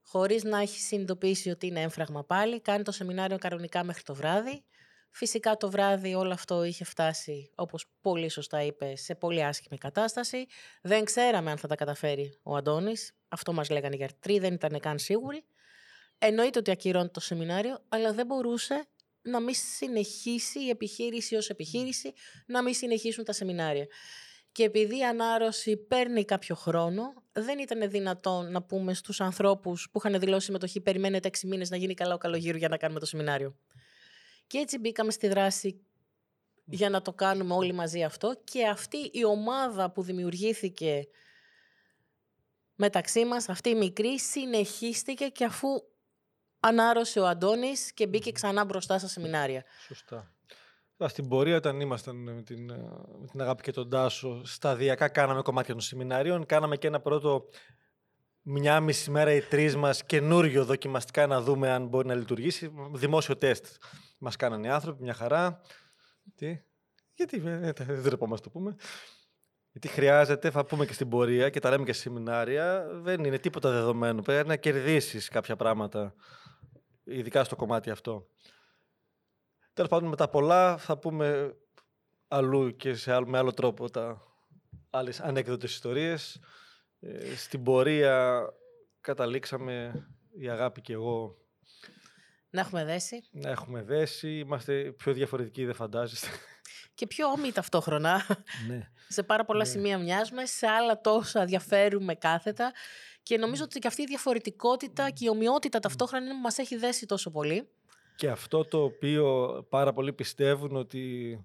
χωρίς 0.03 0.42
να 0.42 0.59
έχει 0.59 0.79
συνειδητοποιήσει 0.79 1.51
ότι 1.51 1.66
είναι 1.66 1.81
έμφραγμα 1.81 2.25
πάλι, 2.25 2.61
κάνει 2.61 2.83
το 2.83 2.92
σεμινάριο 2.92 3.38
κανονικά 3.38 3.85
μέχρι 3.85 4.03
το 4.03 4.14
βράδυ. 4.14 4.64
Φυσικά 5.11 5.57
το 5.57 5.71
βράδυ 5.71 6.14
όλο 6.14 6.33
αυτό 6.33 6.64
είχε 6.64 6.85
φτάσει, 6.85 7.51
όπως 7.55 7.87
πολύ 8.01 8.29
σωστά 8.29 8.62
είπε, 8.62 8.97
σε 8.97 9.14
πολύ 9.14 9.45
άσχημη 9.45 9.79
κατάσταση. 9.79 10.47
Δεν 10.83 11.05
ξέραμε 11.05 11.51
αν 11.51 11.59
θα 11.59 11.68
τα 11.68 11.75
καταφέρει 11.75 12.38
ο 12.42 12.57
Αντώνης. 12.57 13.14
Αυτό 13.33 13.53
μας 13.53 13.71
λέγανε 13.71 13.95
οι 13.95 13.99
γιατροί, 13.99 14.38
δεν 14.38 14.55
ήταν 14.55 14.81
καν 14.81 14.99
σίγουροι. 14.99 15.45
Εννοείται 16.18 16.59
ότι 16.59 16.71
ακυρώνει 16.71 17.09
το 17.09 17.21
σεμινάριο, 17.21 17.85
αλλά 17.88 18.12
δεν 18.12 18.27
μπορούσε 18.27 18.87
να 19.23 19.40
μην 19.40 19.55
συνεχίσει 19.55 20.64
η 20.64 20.68
επιχείρηση 20.68 21.35
ως 21.35 21.49
επιχείρηση, 21.49 22.12
να 22.47 22.62
μην 22.62 22.75
συνεχίσουν 22.75 23.25
τα 23.25 23.33
σεμινάρια. 23.33 23.87
Και 24.53 24.62
επειδή 24.62 24.99
η 24.99 25.05
ανάρρωση 25.05 25.77
παίρνει 25.77 26.25
κάποιο 26.25 26.55
χρόνο, 26.55 27.03
δεν 27.33 27.59
ήταν 27.59 27.90
δυνατόν 27.90 28.51
να 28.51 28.62
πούμε 28.62 28.95
στους 28.95 29.21
ανθρώπους 29.21 29.88
που 29.92 29.99
είχαν 30.05 30.21
δηλώσει 30.21 30.45
συμμετοχή 30.45 30.81
περιμένετε 30.81 31.29
6 31.29 31.47
μήνες 31.47 31.71
να 31.71 31.77
γίνει 31.77 31.95
καλά 31.95 32.14
ο 32.14 32.18
καλογύρου 32.18 32.57
για 32.57 32.68
να 32.68 32.77
κάνουμε 32.77 33.01
το 33.01 33.07
σεμινάριο. 33.07 33.57
Και 34.47 34.59
έτσι 34.59 34.79
μπήκαμε 34.79 35.11
στη 35.11 35.29
δράση 35.29 35.81
για 36.64 36.90
να 36.90 37.03
το 37.03 37.12
κάνουμε 37.12 37.55
όλοι 37.55 37.73
μαζί 37.73 38.03
αυτό 38.03 38.40
και 38.45 38.66
αυτή 38.66 39.11
η 39.12 39.25
ομάδα 39.25 39.90
που 39.90 40.03
δημιουργήθηκε 40.03 41.09
μεταξύ 42.85 43.25
μας, 43.25 43.49
αυτή 43.49 43.68
η 43.68 43.75
μικρή, 43.75 44.18
συνεχίστηκε 44.18 45.27
και 45.27 45.45
αφού 45.45 45.68
ανάρρωσε 46.61 47.21
ο 47.21 47.27
Αντώνης 47.27 47.92
και 47.92 48.07
μπήκε 48.07 48.33
ξανά 48.33 48.64
μπροστά 48.64 48.99
στα 48.99 49.09
σεμινάρια. 49.09 49.64
Σωστά. 49.87 50.35
Στην 51.07 51.29
πορεία, 51.29 51.57
όταν 51.57 51.81
ήμασταν 51.81 52.16
με 52.16 52.42
την, 52.42 52.64
με 53.21 53.27
την 53.31 53.40
αγάπη 53.40 53.62
και 53.62 53.73
τον 53.73 53.90
Τάσο, 53.90 54.45
σταδιακά 54.45 55.09
κάναμε 55.09 55.42
κομμάτια 55.42 55.75
των 55.75 55.83
σεμινάριων. 55.83 56.47
Κάναμε 56.47 56.77
και 56.77 56.87
ένα 56.87 57.01
πρώτο 57.01 57.49
μια 58.42 58.81
μισή 58.81 59.11
μέρα 59.11 59.33
οι 59.33 59.40
τρεις 59.40 59.77
μας 59.77 60.05
καινούριο 60.05 60.64
δοκιμαστικά 60.64 61.27
να 61.27 61.40
δούμε 61.40 61.71
αν 61.71 61.87
μπορεί 61.87 62.07
να 62.07 62.14
λειτουργήσει. 62.14 62.73
Δημόσιο 62.92 63.37
τεστ. 63.37 63.66
Μας 64.18 64.37
κάνανε 64.37 64.66
οι 64.66 64.71
άνθρωποι, 64.71 65.03
μια 65.03 65.14
χαρά. 65.14 65.61
Τι, 66.35 66.62
γιατί 67.14 67.42
ε, 67.45 67.73
δεν 67.73 68.03
τρεπόμαστε 68.03 68.45
το 68.45 68.51
πούμε. 68.51 68.77
Γιατί 69.73 69.89
χρειάζεται, 69.89 70.51
θα 70.51 70.65
πούμε 70.65 70.87
και 70.87 70.93
στην 70.93 71.09
πορεία 71.09 71.51
και 71.51 71.61
τα 71.61 71.71
λέμε 71.71 71.85
και 71.85 71.93
σε 71.93 72.01
σεμινάρια, 72.01 72.87
δεν 72.93 73.25
είναι 73.25 73.39
τίποτα 73.39 73.71
δεδομένο. 73.71 74.23
Πρέπει 74.23 74.49
να 74.49 74.57
κερδίσεις 74.57 75.29
κάποια 75.29 75.57
πράγματα, 75.57 76.15
ειδικά 77.05 77.45
στο 77.45 77.57
κομμάτι 77.57 77.91
αυτό. 77.91 78.27
Τέλος 79.73 79.91
πάντων, 79.91 80.09
με 80.09 80.17
τα 80.17 80.29
πολλά 80.29 80.77
θα 80.77 80.99
πούμε 80.99 81.57
αλλού 82.29 82.77
και 82.77 82.95
σε 82.95 83.13
άλλο, 83.13 83.27
με 83.27 83.39
άλλο 83.39 83.53
τρόπο 83.53 83.91
τα, 83.91 84.23
άλλες 84.91 85.21
ανέκδοτες 85.21 85.73
ιστορίες. 85.73 86.41
Ε, 87.01 87.35
στην 87.37 87.63
πορεία 87.63 88.45
καταλήξαμε 89.01 90.07
η 90.39 90.49
αγάπη 90.49 90.81
και 90.81 90.93
εγώ 90.93 91.37
Να 92.51 92.61
έχουμε 92.61 92.85
δέσει. 92.85 93.23
να 93.31 93.51
έχουμε 93.51 93.83
δέσει. 93.83 94.39
Είμαστε 94.39 94.93
πιο 94.93 95.13
διαφορετικοί, 95.13 95.65
δεν 95.65 95.75
φαντάζεστε. 95.75 96.29
Και 96.95 97.07
πιο 97.07 97.27
όμοιοι 97.29 97.53
ταυτόχρονα. 97.53 98.23
ναι. 98.69 98.89
σε 99.09 99.23
πάρα 99.23 99.45
πολλά 99.45 99.65
Ναι. 99.65 99.71
σημεία 99.71 99.99
μοιάζουμε, 99.99 100.47
σε 100.47 100.67
άλλα 100.67 101.01
τόσα 101.01 101.45
διαφέρουμε 101.45 102.15
κάθετα. 102.15 102.73
Και 103.23 103.39
νομίζω 103.39 103.65
ότι 103.65 103.79
και 103.79 103.87
αυτή 103.87 104.03
η 104.03 104.07
διαφορετικότητα 104.07 105.11
και 105.11 105.25
η 105.25 105.29
ομοιότητα 105.29 105.79
ταυτόχρονα 105.79 106.25
είναι 106.25 106.35
που 106.35 106.41
μας 106.41 106.59
έχει 106.59 106.77
δέσει 106.77 107.07
τόσο 107.07 107.31
πολύ. 107.31 107.69
Και 108.17 108.29
αυτό 108.29 108.65
το 108.65 108.83
οποίο 108.83 109.57
πάρα 109.69 109.93
πολλοί 109.93 110.13
πιστεύουν 110.13 110.77
ότι 110.77 111.37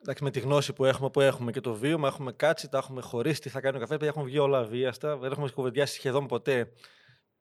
εντάξει, 0.00 0.24
με 0.24 0.30
τη 0.30 0.40
γνώση 0.40 0.72
που 0.72 0.84
έχουμε, 0.84 1.10
που 1.10 1.20
έχουμε 1.20 1.50
και 1.52 1.60
το 1.60 1.74
βίωμα, 1.74 2.08
έχουμε 2.08 2.32
κάτσει, 2.32 2.68
τα 2.68 2.78
έχουμε 2.78 3.00
χωρίσει, 3.02 3.40
τι 3.40 3.48
θα 3.48 3.60
κάνει 3.60 3.76
ο 3.76 3.80
καφέ, 3.80 3.92
παιδιά, 3.92 4.08
έχουμε 4.08 4.24
βγει 4.24 4.38
όλα 4.38 4.58
αβίαστα, 4.58 5.16
δεν 5.16 5.30
έχουμε 5.32 5.50
κουβεντιάσει 5.50 5.94
σχεδόν 5.94 6.26
ποτέ 6.26 6.72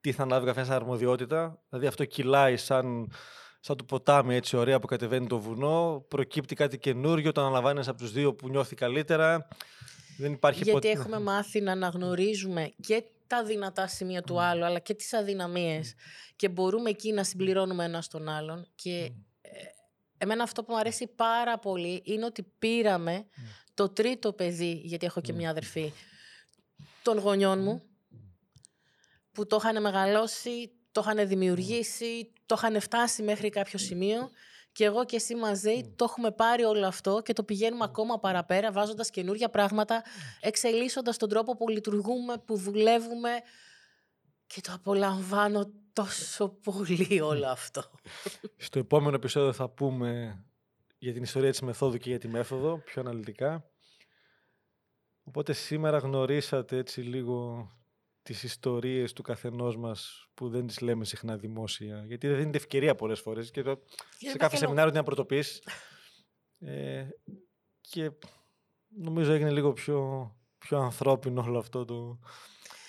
τι 0.01 0.11
θα 0.11 0.23
ανάβει 0.23 0.43
ο 0.43 0.47
καφέ 0.47 0.63
σαν 0.63 0.73
αρμοδιότητα. 0.75 1.61
Δηλαδή 1.69 1.87
αυτό 1.87 2.05
κυλάει 2.05 2.57
σαν, 2.57 3.11
σαν 3.59 3.77
το 3.77 3.83
ποτάμι 3.83 4.35
έτσι 4.35 4.57
ωραία 4.57 4.79
που 4.79 4.87
κατεβαίνει 4.87 5.27
το 5.27 5.39
βουνό, 5.39 6.05
προκύπτει 6.07 6.55
κάτι 6.55 6.77
καινούριο, 6.77 7.31
το 7.31 7.41
αναλαμβάνεις 7.41 7.87
από 7.87 7.97
τους 7.97 8.11
δύο 8.11 8.33
που 8.33 8.49
νιώθει 8.49 8.75
καλύτερα. 8.75 9.47
Δεν 10.17 10.31
υπάρχει 10.31 10.63
Γιατί 10.63 10.87
ποτέ. 10.87 10.99
έχουμε 10.99 11.19
μάθει 11.19 11.61
να 11.61 11.71
αναγνωρίζουμε 11.71 12.73
και 12.81 13.03
τα 13.27 13.43
δυνατά 13.43 13.87
σημεία 13.87 14.21
του 14.21 14.41
άλλου, 14.41 14.65
αλλά 14.65 14.79
και 14.79 14.93
τις 14.93 15.13
αδυναμίες. 15.13 15.93
Και 16.35 16.49
μπορούμε 16.49 16.89
εκεί 16.89 17.11
να 17.11 17.23
συμπληρώνουμε 17.23 17.85
ένα 17.85 18.03
τον 18.09 18.29
άλλον. 18.29 18.67
Και 18.75 19.11
ε, 19.41 19.49
εμένα 20.17 20.43
αυτό 20.43 20.63
που 20.63 20.71
μου 20.71 20.79
αρέσει 20.79 21.07
πάρα 21.07 21.59
πολύ 21.59 22.01
είναι 22.05 22.25
ότι 22.25 22.43
πήραμε 22.59 23.25
το 23.73 23.89
τρίτο 23.89 24.33
παιδί, 24.33 24.81
γιατί 24.83 25.05
έχω 25.05 25.21
και 25.21 25.33
μια 25.33 25.49
αδερφή, 25.49 25.93
των 27.03 27.17
γονιών 27.17 27.61
μου, 27.61 27.81
που 29.31 29.47
το 29.47 29.55
είχαν 29.55 29.81
μεγαλώσει, 29.81 30.71
το 30.97 31.03
είχαν 31.09 31.27
δημιουργήσει, 31.27 32.31
το 32.45 32.55
είχαν 32.57 32.81
φτάσει 32.81 33.23
μέχρι 33.23 33.49
κάποιο 33.49 33.79
σημείο 33.79 34.29
και 34.71 34.83
εγώ 34.83 35.05
και 35.05 35.15
εσύ 35.15 35.35
μαζί 35.35 35.93
το 35.95 36.03
έχουμε 36.03 36.31
πάρει 36.31 36.63
όλο 36.63 36.87
αυτό 36.87 37.21
και 37.21 37.33
το 37.33 37.43
πηγαίνουμε 37.43 37.83
ακόμα 37.83 38.19
παραπέρα 38.19 38.71
βάζοντας 38.71 39.09
καινούργια 39.09 39.49
πράγματα, 39.49 40.03
εξελίσσοντας 40.41 41.17
τον 41.17 41.29
τρόπο 41.29 41.55
που 41.55 41.69
λειτουργούμε, 41.69 42.37
που 42.45 42.57
δουλεύουμε 42.57 43.29
και 44.47 44.61
το 44.61 44.71
απολαμβάνω 44.73 45.71
τόσο 45.93 46.49
πολύ 46.49 47.21
όλο 47.21 47.47
αυτό. 47.47 47.83
Στο 48.57 48.79
επόμενο 48.79 49.15
επεισόδιο 49.15 49.53
θα 49.53 49.69
πούμε 49.69 50.39
για 50.97 51.13
την 51.13 51.23
ιστορία 51.23 51.49
της 51.49 51.61
μεθόδου 51.61 51.97
και 51.97 52.09
για 52.09 52.19
τη 52.19 52.27
μέθοδο, 52.27 52.77
πιο 52.77 53.01
αναλυτικά. 53.01 53.69
Οπότε 55.23 55.53
σήμερα 55.53 55.97
γνωρίσατε 55.97 56.77
έτσι 56.77 57.01
λίγο 57.01 57.69
τις 58.27 58.43
ιστορίες 58.43 59.13
του 59.13 59.21
καθενός 59.21 59.77
μας 59.77 60.27
που 60.33 60.49
δεν 60.49 60.67
τις 60.67 60.79
λέμε 60.81 61.05
συχνά 61.05 61.37
δημόσια. 61.37 62.03
Γιατί 62.07 62.27
δεν 62.27 62.37
δίνεται 62.37 62.57
ευκαιρία 62.57 62.95
πολλές 62.95 63.19
φορές 63.19 63.51
και 63.51 63.61
το, 63.61 63.69
σε 63.69 63.97
Γιατί 64.19 64.37
κάθε 64.37 64.55
θέλω- 64.55 64.59
σεμινάριο 64.59 64.91
την 64.91 64.99
να 64.99 65.05
πρωτοποιείς. 65.05 65.61
Ε, 66.59 67.07
και 67.81 68.11
νομίζω 68.87 69.31
έγινε 69.31 69.51
λίγο 69.51 69.73
πιο, 69.73 70.31
πιο 70.57 70.77
ανθρώπινο 70.79 71.41
όλο 71.41 71.57
αυτό 71.57 71.85
το... 71.85 72.19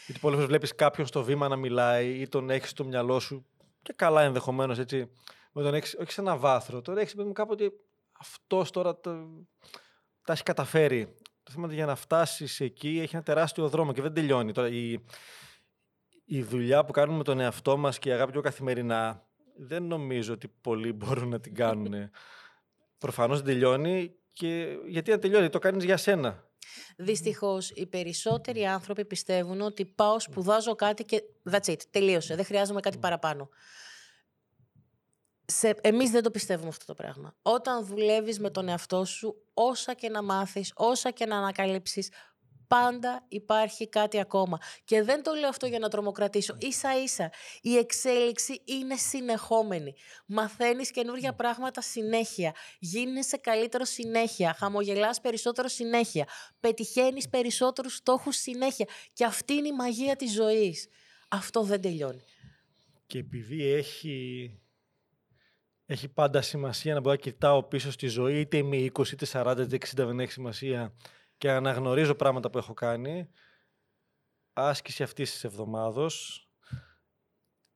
Γιατί 0.07 0.21
πολλές 0.21 0.37
φορές 0.37 0.51
βλέπεις 0.51 0.75
κάποιον 0.75 1.07
στο 1.07 1.23
βήμα 1.23 1.49
να 1.49 1.57
μιλάει 1.57 2.21
ή 2.21 2.29
τον 2.29 2.51
έχεις 2.51 2.71
στο 2.71 2.85
μυαλό 2.85 3.21
σου 3.21 3.47
και 3.83 3.93
καλά 3.93 4.23
ενδεχομένως 4.23 4.79
έτσι 4.79 5.11
με 5.53 5.63
τον 5.63 5.75
έχεις, 5.75 5.97
όχι 6.01 6.13
σε 6.13 6.21
ένα 6.21 6.37
βάθρο, 6.37 6.81
τώρα 6.81 7.01
έχεις 7.01 7.15
παιδί 7.15 7.27
μου 7.27 7.33
κάποτε 7.35 7.73
αυτός 8.13 8.71
τώρα 8.71 9.01
το, 9.01 9.11
τα 10.25 10.33
έχει 10.33 10.43
καταφέρει. 10.43 11.15
Το 11.49 11.55
θέμα 11.55 11.67
είναι 11.67 11.75
ότι 11.75 11.85
για 11.85 11.87
να 11.87 11.95
φτάσεις 11.95 12.61
εκεί 12.61 12.99
έχει 13.03 13.15
ένα 13.15 13.25
τεράστιο 13.25 13.69
δρόμο 13.69 13.93
και 13.93 14.03
δεν 14.03 14.15
τελειώνει. 14.15 14.53
Τώρα, 14.53 14.69
η, 14.69 14.99
η 16.25 16.43
δουλειά 16.43 16.85
που 16.85 16.93
κάνουμε 16.93 17.19
με 17.19 17.25
τον 17.25 17.41
εαυτό 17.41 17.77
μας 17.77 17.99
και 17.99 18.09
η 18.09 18.13
αγάπη 18.13 18.33
του 18.33 18.41
καθημερινά 18.41 19.27
δεν 19.57 19.83
νομίζω 19.83 20.33
ότι 20.33 20.49
πολλοί 20.61 20.93
μπορούν 20.99 21.29
να 21.29 21.41
την 21.41 21.55
κάνουν. 21.55 22.11
Προφανώς 22.99 23.37
δεν 23.37 23.47
τελειώνει 23.47 24.15
και 24.33 24.77
γιατί 24.87 25.11
να 25.11 25.19
τελειώνει, 25.19 25.49
το 25.49 25.59
κάνεις 25.59 25.85
για 25.85 25.97
σένα. 25.97 26.45
Δυστυχώς, 26.97 27.71
οι 27.71 27.87
περισσότεροι 27.87 28.67
άνθρωποι 28.67 29.05
πιστεύουν 29.05 29.61
ότι 29.61 29.85
πάω, 29.85 30.21
σπουδάζω 30.21 30.75
κάτι 30.75 31.05
και 31.05 31.23
that's 31.51 31.71
it, 31.71 31.81
τελείωσε, 31.91 32.35
δεν 32.35 32.45
χρειάζομαι 32.45 32.81
κάτι 32.81 32.99
παραπάνω. 32.99 33.49
Σε, 35.51 35.75
εμείς 35.81 36.11
δεν 36.11 36.23
το 36.23 36.31
πιστεύουμε 36.31 36.69
αυτό 36.69 36.85
το 36.85 36.95
πράγμα. 36.95 37.37
Όταν 37.43 37.85
δουλεύεις 37.87 38.39
με 38.41 38.51
τον 38.51 38.69
εαυτό 38.69 39.05
σου, 39.05 39.43
όσα 39.55 39.95
και 39.95 40.09
να 40.09 40.23
μάθεις, 40.23 40.73
όσα 40.75 41.11
και 41.11 41.27
να 41.27 41.37
ανακαλύψεις, 41.37 42.11
πάντα 42.69 43.25
υπάρχει 43.29 43.89
κάτι 43.89 44.21
ακόμα. 44.21 44.59
Και 44.85 45.03
δεν 45.03 45.23
το 45.23 45.33
λέω 45.33 45.49
αυτό 45.49 45.67
για 45.67 45.79
να 45.79 45.89
τρομοκρατήσω. 45.89 46.57
Ίσα 46.59 47.03
ίσα, 47.03 47.31
η 47.63 47.77
εξέλιξη 47.77 48.63
είναι 48.65 48.97
συνεχόμενη. 48.97 49.95
Μαθαίνεις 50.27 50.91
καινούργια 50.91 51.35
πράγματα 51.35 51.81
συνέχεια. 51.81 52.55
Γίνεσαι 52.79 53.37
καλύτερο 53.37 53.85
συνέχεια. 53.85 54.55
Χαμογελάς 54.59 55.21
περισσότερο 55.21 55.69
συνέχεια. 55.69 56.27
Πετυχαίνεις 56.61 57.29
περισσότερους 57.29 57.95
στόχους 57.95 58.37
συνέχεια. 58.37 58.87
Και 59.13 59.25
αυτή 59.25 59.53
είναι 59.53 59.69
η 59.69 59.75
μαγεία 59.75 60.17
της 60.17 60.33
ζωής. 60.33 60.89
Αυτό 61.29 61.63
δεν 61.63 61.81
τελειώνει. 61.81 62.23
Και 63.07 63.19
επειδή 63.19 63.73
έχει, 63.73 64.51
έχει 65.91 66.09
πάντα 66.09 66.43
σημασία 66.43 66.95
να 66.95 67.01
μπορώ 67.01 67.15
να 67.15 67.21
κοιτάω 67.21 67.63
πίσω 67.63 67.91
στη 67.91 68.07
ζωή, 68.07 68.41
είτε 68.41 68.57
είμαι 68.57 68.77
20, 68.77 69.13
είτε 69.13 69.27
40, 69.33 69.57
είτε 69.59 69.77
60, 69.77 70.07
δεν 70.07 70.21
έχει 70.21 70.33
σημασία, 70.33 70.95
και 71.39 71.49
να 71.49 71.57
αναγνωρίζω 71.57 72.15
πράγματα 72.15 72.51
που 72.51 72.59
έχω 72.59 72.75
κάνει, 72.75 73.29
άσκηση 74.53 75.03
αυτής 75.03 75.33
της 75.33 75.45
εβδομάδος 75.45 76.43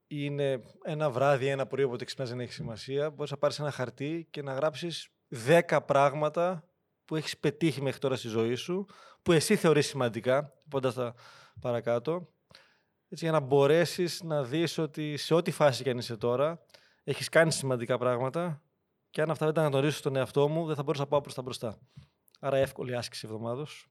είναι 0.07 0.61
ένα 0.83 1.09
βράδυ, 1.09 1.47
ένα 1.47 1.65
πρωί, 1.65 1.83
όποτε 1.83 2.05
ξυπνάς 2.05 2.29
δεν 2.29 2.39
έχει 2.39 2.53
σημασία, 2.53 3.09
μπορείς 3.09 3.31
να 3.31 3.37
πάρεις 3.37 3.59
ένα 3.59 3.71
χαρτί 3.71 4.27
και 4.29 4.41
να 4.41 4.53
γράψεις 4.53 5.09
10 5.47 5.79
πράγματα 5.85 6.67
που 7.05 7.15
έχεις 7.15 7.37
πετύχει 7.37 7.81
μέχρι 7.81 7.99
τώρα 7.99 8.15
στη 8.15 8.27
ζωή 8.27 8.55
σου, 8.55 8.85
που 9.21 9.31
εσύ 9.31 9.55
θεωρείς 9.55 9.87
σημαντικά, 9.87 10.53
πόντα 10.69 10.93
τα 10.93 11.13
παρακάτω, 11.61 12.29
έτσι, 13.09 13.23
για 13.23 13.31
να 13.31 13.39
μπορέσεις 13.39 14.21
να 14.23 14.43
δεις 14.43 14.77
ότι 14.77 15.17
σε 15.17 15.33
ό,τι 15.33 15.51
φάση 15.51 15.83
κι 15.83 15.89
αν 15.89 15.97
είσαι 15.97 16.17
τώρα, 16.17 16.65
έχεις 17.03 17.29
κάνει 17.29 17.51
σημαντικά 17.51 17.97
πράγματα 17.97 18.61
και 19.09 19.21
αν 19.21 19.29
αυτά 19.29 19.45
δεν 19.45 19.53
τα 19.53 19.61
αναγνωρίσω 19.61 19.97
στον 19.97 20.15
εαυτό 20.15 20.47
μου, 20.47 20.65
δεν 20.65 20.75
θα 20.75 20.83
μπορούσα 20.83 21.03
να 21.03 21.09
πάω 21.09 21.21
προς 21.21 21.33
τα 21.33 21.41
μπροστά. 21.41 21.79
Άρα 22.39 22.57
εύκολη 22.57 22.95
άσκηση 22.95 23.25
εβδομάδος. 23.25 23.87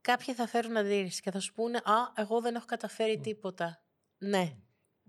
Κάποιοι 0.00 0.34
θα 0.34 0.46
φέρουν 0.46 0.76
αντίρρηση 0.76 1.20
και 1.20 1.30
θα 1.30 1.40
σου 1.40 1.52
πούνε 1.52 1.76
«Α, 1.76 2.12
εγώ 2.14 2.40
δεν 2.40 2.54
έχω 2.54 2.64
καταφέρει 2.64 3.20
τίποτα». 3.20 3.84
Ναι, 4.18 4.56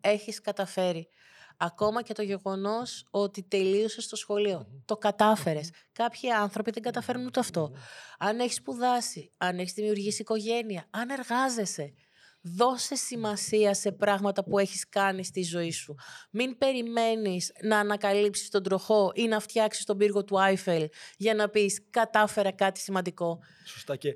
έχεις 0.02 0.41
καταφέρει. 0.41 1.08
Ακόμα 1.58 2.02
και 2.02 2.13
το 2.13 2.21
γεγονός 2.21 3.08
ότι 3.10 3.43
τελείωσε 3.43 4.02
στο 4.02 4.15
σχολείο. 4.15 4.82
Το 4.86 4.98
κατάφερες. 4.98 5.71
Κάποιοι 5.91 6.32
άνθρωποι 6.32 6.71
δεν 6.71 6.84
καταφέρνουν 6.84 7.26
ούτε 7.26 7.39
αυτό. 7.39 7.76
Αν 8.17 8.39
έχεις 8.39 8.56
σπουδάσει, 8.56 9.32
αν 9.38 9.60
έχεις 9.60 9.74
δημιουργήσει 9.74 10.21
οικογένεια, 10.21 10.88
αν 10.89 11.10
εργάζεσαι, 11.10 11.93
δώσε 12.46 12.96
σημασία 12.96 13.74
σε 13.74 13.92
πράγματα 13.92 14.44
που 14.44 14.60
έχεις 14.60 14.90
κάνει 14.90 15.26
στη 15.26 15.44
ζωή 15.44 15.72
σου. 15.72 15.96
Μην 16.32 16.58
περιμένεις 16.58 17.52
να 17.62 17.80
ανακαλύψεις 17.80 18.50
τον 18.50 18.64
τροχό 18.64 19.12
ή 19.16 19.28
να 19.28 19.40
φτιάξεις 19.40 19.86
τον 19.86 19.98
πύργο 19.98 20.24
του 20.24 20.42
Άιφελ 20.42 20.90
για 21.18 21.34
να 21.34 21.50
πεις 21.50 21.84
«κατάφερα 21.90 22.52
κάτι 22.52 22.80
σημαντικό». 22.80 23.40
Σωστά 23.66 23.96
και, 23.96 24.16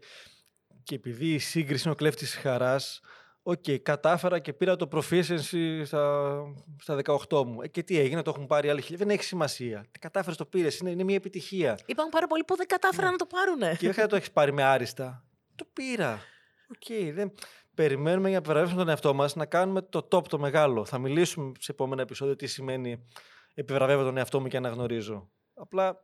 και 0.83 0.95
επειδή 0.95 1.33
η 1.33 1.39
σύγκριση 1.39 1.83
είναι 1.83 1.93
ο 1.93 1.95
κλέφτης 1.95 2.31
της 2.31 2.39
χαράς, 2.39 3.01
Οκ, 3.43 3.63
κατάφερα 3.83 4.39
και 4.39 4.53
πήρα 4.53 4.75
το 4.75 4.87
proficiency 4.91 5.81
στα, 5.85 6.33
στα 6.81 6.99
18 7.29 7.45
μου. 7.45 7.61
Ε, 7.61 7.67
και 7.67 7.83
τι 7.83 7.99
έγινε, 7.99 8.21
το 8.21 8.31
έχουν 8.35 8.47
πάρει 8.47 8.69
άλλοι 8.69 8.81
χιλιάδες. 8.81 9.05
Δεν 9.05 9.13
έχει 9.13 9.23
σημασία. 9.23 9.85
Τι 9.91 9.99
κατάφερες, 9.99 10.37
το 10.37 10.45
πήρες. 10.45 10.79
Είναι, 10.79 10.89
είναι 10.89 11.03
μια 11.03 11.15
επιτυχία. 11.15 11.79
Υπάρχουν 11.85 12.11
πάρα 12.11 12.27
πολλοί 12.27 12.43
που 12.43 12.55
δεν 12.55 12.67
κατάφεραν 12.67 13.11
να 13.11 13.17
το 13.17 13.25
πάρουνε. 13.25 13.65
Και 13.65 13.69
δεν 13.69 13.77
χρειάζεται 13.77 14.01
να 14.01 14.07
το 14.07 14.15
έχεις 14.15 14.31
πάρει 14.31 14.53
με 14.53 14.63
άριστα. 14.63 15.23
Το 15.55 15.65
πήρα. 15.73 16.21
Οκ, 16.69 17.13
δεν... 17.13 17.33
Περιμένουμε 17.79 18.29
για 18.29 18.37
να 18.37 18.43
επιβραβεύσουμε 18.43 18.79
τον 18.81 18.89
εαυτό 18.89 19.13
μας 19.13 19.35
να 19.35 19.45
κάνουμε 19.45 19.81
το 19.81 20.07
top, 20.11 20.27
το 20.27 20.39
μεγάλο. 20.39 20.85
Θα 20.85 20.97
μιλήσουμε 20.97 21.51
σε 21.59 21.71
επόμενα 21.71 22.01
επεισόδια 22.01 22.35
τι 22.35 22.47
σημαίνει 22.47 23.07
επιβραβεύω 23.53 24.03
τον 24.03 24.17
εαυτό 24.17 24.39
μου 24.39 24.47
και 24.47 24.57
αναγνωρίζω. 24.57 25.31
Απλά 25.53 25.99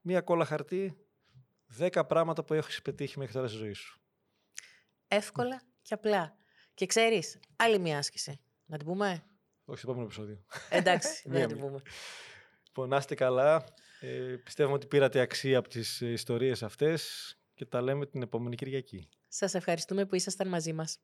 μία 0.00 0.20
κόλλα 0.20 0.44
χαρτί, 0.44 0.96
10 1.78 2.02
πράγματα 2.06 2.44
που 2.44 2.54
έχεις 2.54 2.82
πετύχει 2.82 3.18
μέχρι 3.18 3.34
τώρα 3.34 3.48
στη 3.48 3.56
ζωή 3.56 3.72
σου. 3.72 4.00
Εύκολα 5.08 5.62
και 5.82 5.94
απλά. 5.94 6.36
Και 6.74 6.86
ξέρεις, 6.86 7.40
άλλη 7.56 7.78
μια 7.78 7.98
άσκηση. 7.98 8.40
Να 8.64 8.76
την 8.76 8.86
πούμε; 8.86 9.24
Όχι 9.64 9.78
στο 9.78 9.90
επόμενο 9.90 10.04
επεισόδιο. 10.04 10.44
Εντάξει, 10.68 11.22
δεν 11.28 11.32
Μία, 11.32 11.40
θα 11.40 11.46
την 11.46 11.56
μία. 11.56 11.66
πούμε. 11.66 11.82
Λοιπόν, 12.66 12.88
να 12.88 12.96
είστε 12.96 13.14
καλά. 13.14 13.64
Ε, 14.00 14.36
πιστεύουμε 14.44 14.76
ότι 14.76 14.86
πήρατε 14.86 15.20
αξία 15.20 15.58
από 15.58 15.68
τις 15.68 16.00
ε, 16.02 16.06
ιστορίες 16.06 16.62
αυτές 16.62 17.34
και 17.54 17.64
τα 17.64 17.80
λέμε 17.82 18.06
την 18.06 18.22
επόμενη 18.22 18.56
Κυριακή. 18.56 19.08
Σας 19.36 19.54
ευχαριστούμε 19.54 20.06
που 20.06 20.14
ήσασταν 20.14 20.48
μαζί 20.48 20.72
μας. 20.72 20.98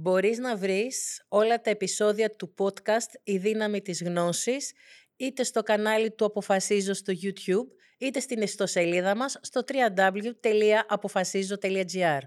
Μπορείς 0.00 0.38
να 0.38 0.56
βρεις 0.56 1.24
όλα 1.28 1.60
τα 1.60 1.70
επεισόδια 1.70 2.36
του 2.36 2.54
podcast 2.58 3.10
«Η 3.22 3.38
δύναμη 3.38 3.80
της 3.80 4.02
γνώσης» 4.02 4.72
είτε 5.16 5.44
στο 5.44 5.62
κανάλι 5.62 6.14
του 6.14 6.24
Αποφασίζω 6.24 6.92
στο 6.92 7.12
YouTube, 7.22 7.66
είτε 7.98 8.20
στην 8.20 8.42
ιστοσελίδα 8.42 9.16
μας 9.16 9.38
στο 9.42 9.62
www.apofasizo.gr. 9.66 12.20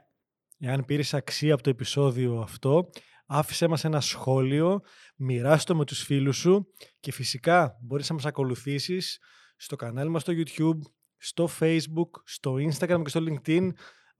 Εάν 0.59 0.85
πήρες 0.85 1.13
αξία 1.13 1.53
από 1.53 1.63
το 1.63 1.69
επεισόδιο 1.69 2.39
αυτό, 2.39 2.89
άφησέ 3.25 3.67
μας 3.67 3.83
ένα 3.83 4.01
σχόλιο, 4.01 4.81
μοιράστο 5.15 5.75
με 5.75 5.85
τους 5.85 6.03
φίλους 6.03 6.37
σου 6.37 6.73
και 6.99 7.11
φυσικά 7.11 7.77
μπορείς 7.81 8.09
να 8.09 8.15
μας 8.15 8.25
ακολουθήσεις 8.25 9.19
στο 9.55 9.75
κανάλι 9.75 10.09
μας 10.09 10.21
στο 10.21 10.33
YouTube, 10.35 10.79
στο 11.17 11.49
Facebook, 11.59 12.09
στο 12.25 12.53
Instagram 12.53 13.01
και 13.03 13.09
στο 13.09 13.23
LinkedIn. 13.27 13.69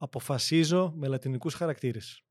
Αποφασίζω 0.02 0.92
με 0.96 1.08
λατινικούς 1.08 1.54
χαρακτήρες. 1.54 2.24